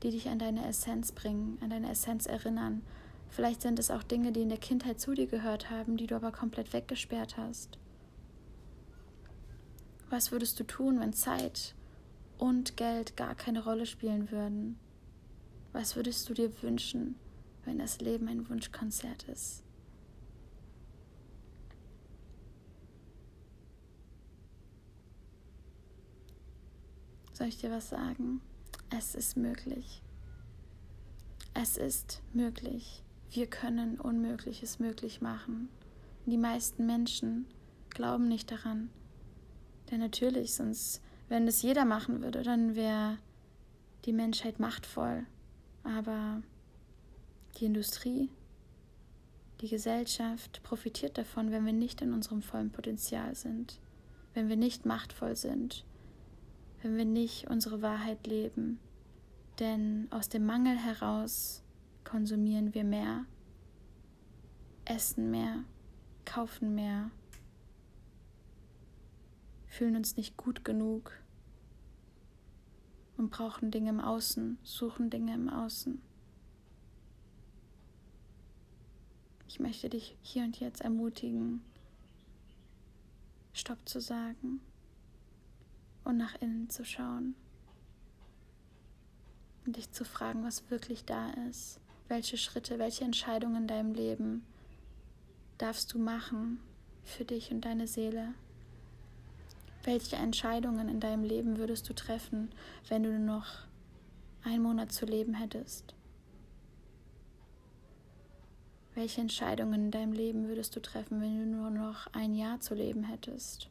die 0.02 0.10
dich 0.10 0.30
an 0.30 0.40
deine 0.40 0.68
Essenz 0.68 1.12
bringen, 1.12 1.58
an 1.62 1.70
deine 1.70 1.92
Essenz 1.92 2.26
erinnern. 2.26 2.82
Vielleicht 3.30 3.62
sind 3.62 3.80
es 3.80 3.92
auch 3.92 4.04
Dinge, 4.04 4.32
die 4.32 4.42
in 4.42 4.50
der 4.50 4.58
Kindheit 4.58 5.00
zu 5.00 5.14
dir 5.14 5.28
gehört 5.28 5.70
haben, 5.70 5.98
die 5.98 6.08
du 6.08 6.16
aber 6.16 6.32
komplett 6.32 6.74
weggesperrt 6.74 7.38
hast. 7.38 7.78
Was 10.14 10.32
würdest 10.32 10.60
du 10.60 10.64
tun, 10.64 11.00
wenn 11.00 11.12
Zeit 11.12 11.74
und 12.38 12.78
Geld 12.78 13.18
gar 13.18 13.34
keine 13.34 13.64
Rolle 13.64 13.88
spielen 13.88 14.30
würden? 14.30 14.78
Was 15.72 15.96
würdest 15.96 16.30
du 16.30 16.36
dir 16.36 16.62
wünschen, 16.62 17.16
wenn 17.66 17.80
das 17.80 18.00
Leben 18.00 18.28
ein 18.28 18.48
Wunschkonzert 18.48 19.24
ist? 19.24 19.64
Soll 27.32 27.48
ich 27.48 27.58
dir 27.58 27.72
was 27.72 27.90
sagen? 27.90 28.40
Es 28.96 29.16
ist 29.16 29.36
möglich. 29.36 30.04
Es 31.56 31.76
ist 31.76 32.22
möglich. 32.34 33.02
Wir 33.32 33.48
können 33.48 34.00
Unmögliches 34.00 34.78
möglich 34.78 35.22
machen. 35.22 35.70
Die 36.28 36.38
meisten 36.38 36.86
Menschen 36.86 37.48
glauben 37.90 38.28
nicht 38.28 38.52
daran. 38.52 38.92
Denn 39.94 40.00
natürlich, 40.00 40.56
sonst, 40.56 41.02
wenn 41.30 41.46
das 41.46 41.62
jeder 41.62 41.86
machen 41.86 42.24
würde, 42.24 42.42
dann 42.42 42.76
wäre 42.76 43.20
die 44.06 44.14
Menschheit 44.14 44.60
machtvoll. 44.60 45.26
Aber 45.84 46.42
die 47.60 47.66
Industrie, 47.66 48.30
die 49.62 49.70
Gesellschaft 49.70 50.64
profitiert 50.64 51.18
davon, 51.18 51.52
wenn 51.52 51.66
wir 51.66 51.74
nicht 51.74 52.02
in 52.02 52.12
unserem 52.12 52.42
vollen 52.42 52.72
Potenzial 52.72 53.36
sind, 53.36 53.80
wenn 54.34 54.50
wir 54.50 54.58
nicht 54.58 54.86
machtvoll 54.86 55.36
sind 55.36 55.86
wenn 56.84 56.98
wir 56.98 57.06
nicht 57.06 57.50
unsere 57.50 57.82
Wahrheit 57.82 58.28
leben. 58.28 58.80
Denn 59.60 60.08
aus 60.12 60.30
dem 60.30 60.46
Mangel 60.46 60.78
heraus 60.78 61.64
konsumieren 62.04 62.74
wir 62.74 62.84
mehr, 62.84 63.26
essen 64.86 65.32
mehr, 65.32 65.64
kaufen 66.26 66.76
mehr, 66.76 67.10
fühlen 69.74 69.96
uns 69.96 70.18
nicht 70.18 70.38
gut 70.38 70.64
genug 70.64 71.12
und 73.18 73.32
brauchen 73.32 73.72
Dinge 73.72 73.90
im 73.90 74.00
Außen, 74.00 74.60
suchen 74.62 75.10
Dinge 75.10 75.34
im 75.34 75.50
Außen. 75.50 76.00
Ich 79.48 79.60
möchte 79.60 79.90
dich 79.90 80.16
hier 80.22 80.44
und 80.44 80.60
jetzt 80.60 80.82
ermutigen, 80.82 81.64
Stopp 83.54 83.80
zu 83.90 84.00
sagen 84.00 84.62
und 86.04 86.18
nach 86.18 86.40
innen 86.40 86.70
zu 86.70 86.86
schauen 86.86 87.34
und 89.66 89.76
dich 89.76 89.92
zu 89.92 90.06
fragen, 90.06 90.44
was 90.44 90.70
wirklich 90.70 91.04
da 91.06 91.32
ist. 91.50 91.80
Welche 92.10 92.38
Schritte, 92.38 92.78
welche 92.78 93.06
Entscheidungen 93.06 93.64
in 93.64 93.68
deinem 93.68 93.96
Leben 93.96 94.46
darfst 95.58 95.92
du 95.94 95.98
machen 95.98 96.60
für 97.04 97.26
dich 97.26 97.52
und 97.52 97.62
deine 97.62 97.88
Seele? 97.88 98.36
Welche 99.86 100.16
Entscheidungen 100.16 100.88
in 100.88 101.02
deinem 101.02 101.24
Leben 101.24 101.58
würdest 101.58 101.90
du 101.90 101.94
treffen, 101.94 102.50
wenn 102.88 103.04
du 103.04 103.10
nur 103.10 103.36
noch 103.36 103.48
einen 104.42 104.64
Monat 104.64 104.94
zu 104.94 105.06
leben 105.06 105.34
hättest? 105.34 105.94
Welche 108.96 109.20
Entscheidungen 109.20 109.86
in 109.86 109.92
deinem 109.92 110.14
Leben 110.14 110.48
würdest 110.48 110.74
du 110.78 110.82
treffen, 110.82 111.20
wenn 111.20 111.38
du 111.38 111.58
nur 111.58 111.70
noch 111.70 112.08
ein 112.14 112.34
Jahr 112.34 112.62
zu 112.62 112.76
leben 112.76 113.04
hättest? 113.04 113.70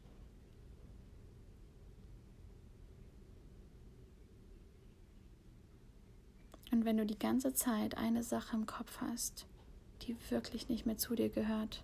Und 6.71 6.85
wenn 6.85 6.97
du 6.97 7.07
die 7.07 7.17
ganze 7.17 7.53
Zeit 7.53 7.97
eine 7.97 8.21
Sache 8.21 8.55
im 8.55 8.67
Kopf 8.67 8.99
hast, 9.01 9.47
die 10.03 10.15
wirklich 10.29 10.69
nicht 10.69 10.85
mehr 10.85 10.97
zu 10.97 11.15
dir 11.15 11.29
gehört, 11.29 11.83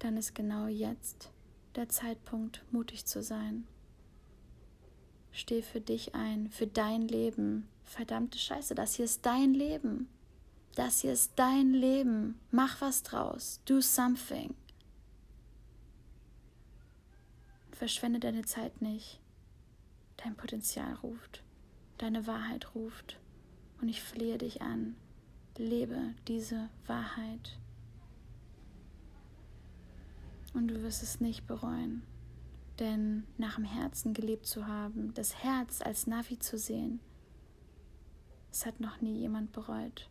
dann 0.00 0.16
ist 0.16 0.34
genau 0.34 0.66
jetzt 0.66 1.30
der 1.76 1.88
Zeitpunkt, 1.88 2.64
mutig 2.70 3.06
zu 3.06 3.22
sein. 3.22 3.66
Steh 5.32 5.62
für 5.62 5.80
dich 5.80 6.14
ein, 6.14 6.48
für 6.50 6.66
dein 6.66 7.02
Leben. 7.02 7.68
Verdammte 7.84 8.38
Scheiße, 8.38 8.74
das 8.74 8.94
hier 8.94 9.04
ist 9.04 9.26
dein 9.26 9.54
Leben. 9.54 10.08
Das 10.74 11.00
hier 11.00 11.12
ist 11.12 11.32
dein 11.36 11.72
Leben. 11.72 12.40
Mach 12.50 12.80
was 12.80 13.02
draus. 13.02 13.60
Do 13.64 13.80
something. 13.80 14.54
Verschwende 17.72 18.20
deine 18.20 18.44
Zeit 18.44 18.80
nicht. 18.80 19.20
Dein 20.16 20.34
Potenzial 20.36 20.94
ruft. 20.94 21.42
Deine 21.98 22.26
Wahrheit 22.26 22.74
ruft. 22.74 23.18
Und 23.80 23.88
ich 23.88 24.00
flehe 24.00 24.38
dich 24.38 24.62
an, 24.62 24.96
lebe 25.58 26.14
diese 26.28 26.70
Wahrheit. 26.86 27.58
Und 30.56 30.68
du 30.68 30.82
wirst 30.82 31.02
es 31.02 31.20
nicht 31.20 31.46
bereuen. 31.46 32.02
Denn 32.78 33.24
nach 33.36 33.56
dem 33.56 33.64
Herzen 33.64 34.14
gelebt 34.14 34.46
zu 34.46 34.66
haben, 34.66 35.12
das 35.12 35.42
Herz 35.42 35.82
als 35.82 36.06
Navi 36.06 36.38
zu 36.38 36.56
sehen, 36.56 36.98
es 38.50 38.64
hat 38.64 38.80
noch 38.80 39.02
nie 39.02 39.18
jemand 39.18 39.52
bereut. 39.52 40.08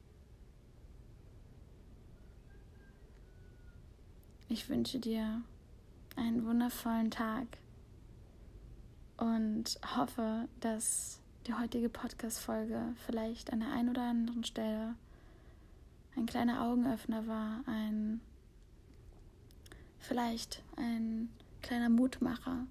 Ich 4.49 4.69
wünsche 4.69 4.99
dir 4.99 5.41
einen 6.15 6.45
wundervollen 6.45 7.09
Tag 7.09 7.47
und 9.17 9.79
hoffe, 9.95 10.47
dass 10.59 11.21
die 11.47 11.55
heutige 11.55 11.89
Podcast-Folge 11.89 12.93
vielleicht 13.07 13.51
an 13.51 13.61
der 13.61 13.71
einen 13.71 13.89
oder 13.89 14.03
anderen 14.03 14.43
Stelle 14.43 14.93
ein 16.15 16.27
kleiner 16.27 16.61
Augenöffner 16.61 17.25
war, 17.25 17.63
ein 17.65 18.21
vielleicht 20.05 20.61
ein 20.75 21.29
kleiner 21.61 21.89
Mutmacher, 21.89 22.67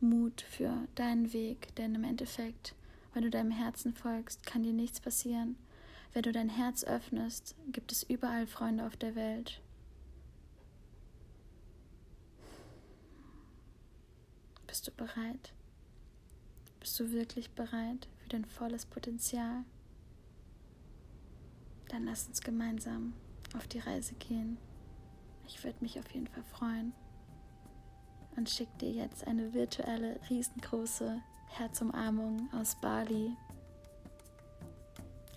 Mut 0.00 0.42
für 0.42 0.86
deinen 0.94 1.32
Weg, 1.32 1.74
denn 1.76 1.94
im 1.94 2.04
Endeffekt, 2.04 2.74
wenn 3.14 3.22
du 3.22 3.30
deinem 3.30 3.50
Herzen 3.50 3.94
folgst, 3.94 4.44
kann 4.46 4.62
dir 4.62 4.72
nichts 4.72 5.00
passieren. 5.00 5.56
Wenn 6.12 6.22
du 6.22 6.32
dein 6.32 6.50
Herz 6.50 6.84
öffnest, 6.84 7.54
gibt 7.68 7.92
es 7.92 8.02
überall 8.02 8.46
Freunde 8.46 8.86
auf 8.86 8.96
der 8.96 9.14
Welt. 9.14 9.60
Bist 14.66 14.86
du 14.86 14.90
bereit? 14.90 15.52
Bist 16.80 16.98
du 16.98 17.12
wirklich 17.12 17.50
bereit 17.50 18.08
für 18.22 18.28
dein 18.28 18.44
volles 18.44 18.84
Potenzial? 18.84 19.64
Dann 21.88 22.04
lass 22.04 22.26
uns 22.26 22.40
gemeinsam 22.40 23.14
auf 23.54 23.66
die 23.68 23.78
Reise 23.78 24.14
gehen. 24.14 24.58
Ich 25.46 25.62
würde 25.64 25.78
mich 25.80 25.98
auf 25.98 26.10
jeden 26.12 26.26
Fall 26.26 26.42
freuen. 26.44 26.92
Und 28.36 28.48
schick 28.48 28.68
dir 28.78 28.90
jetzt 28.90 29.26
eine 29.26 29.52
virtuelle, 29.52 30.18
riesengroße 30.30 31.20
Herzumarmung 31.48 32.48
aus 32.52 32.74
Bali. 32.76 33.36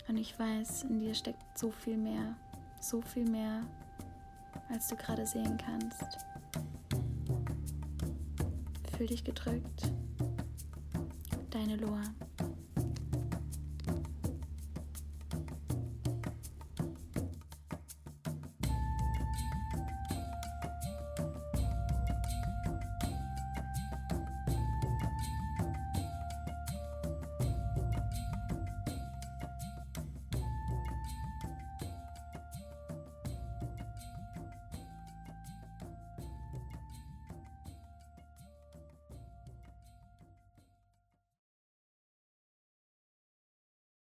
Und 0.08 0.18
ich 0.18 0.38
weiß, 0.38 0.84
in 0.84 1.00
dir 1.00 1.14
steckt 1.14 1.58
so 1.58 1.72
viel 1.72 1.98
mehr, 1.98 2.36
so 2.80 3.02
viel 3.02 3.30
mehr, 3.30 3.62
als 4.70 4.88
du 4.88 4.96
gerade 4.96 5.26
sehen 5.26 5.58
kannst. 5.58 6.18
Fühl 8.98 9.08
dich 9.08 9.24
gedrückt. 9.24 9.92
Deine 11.50 11.76
Loa. 11.76 12.04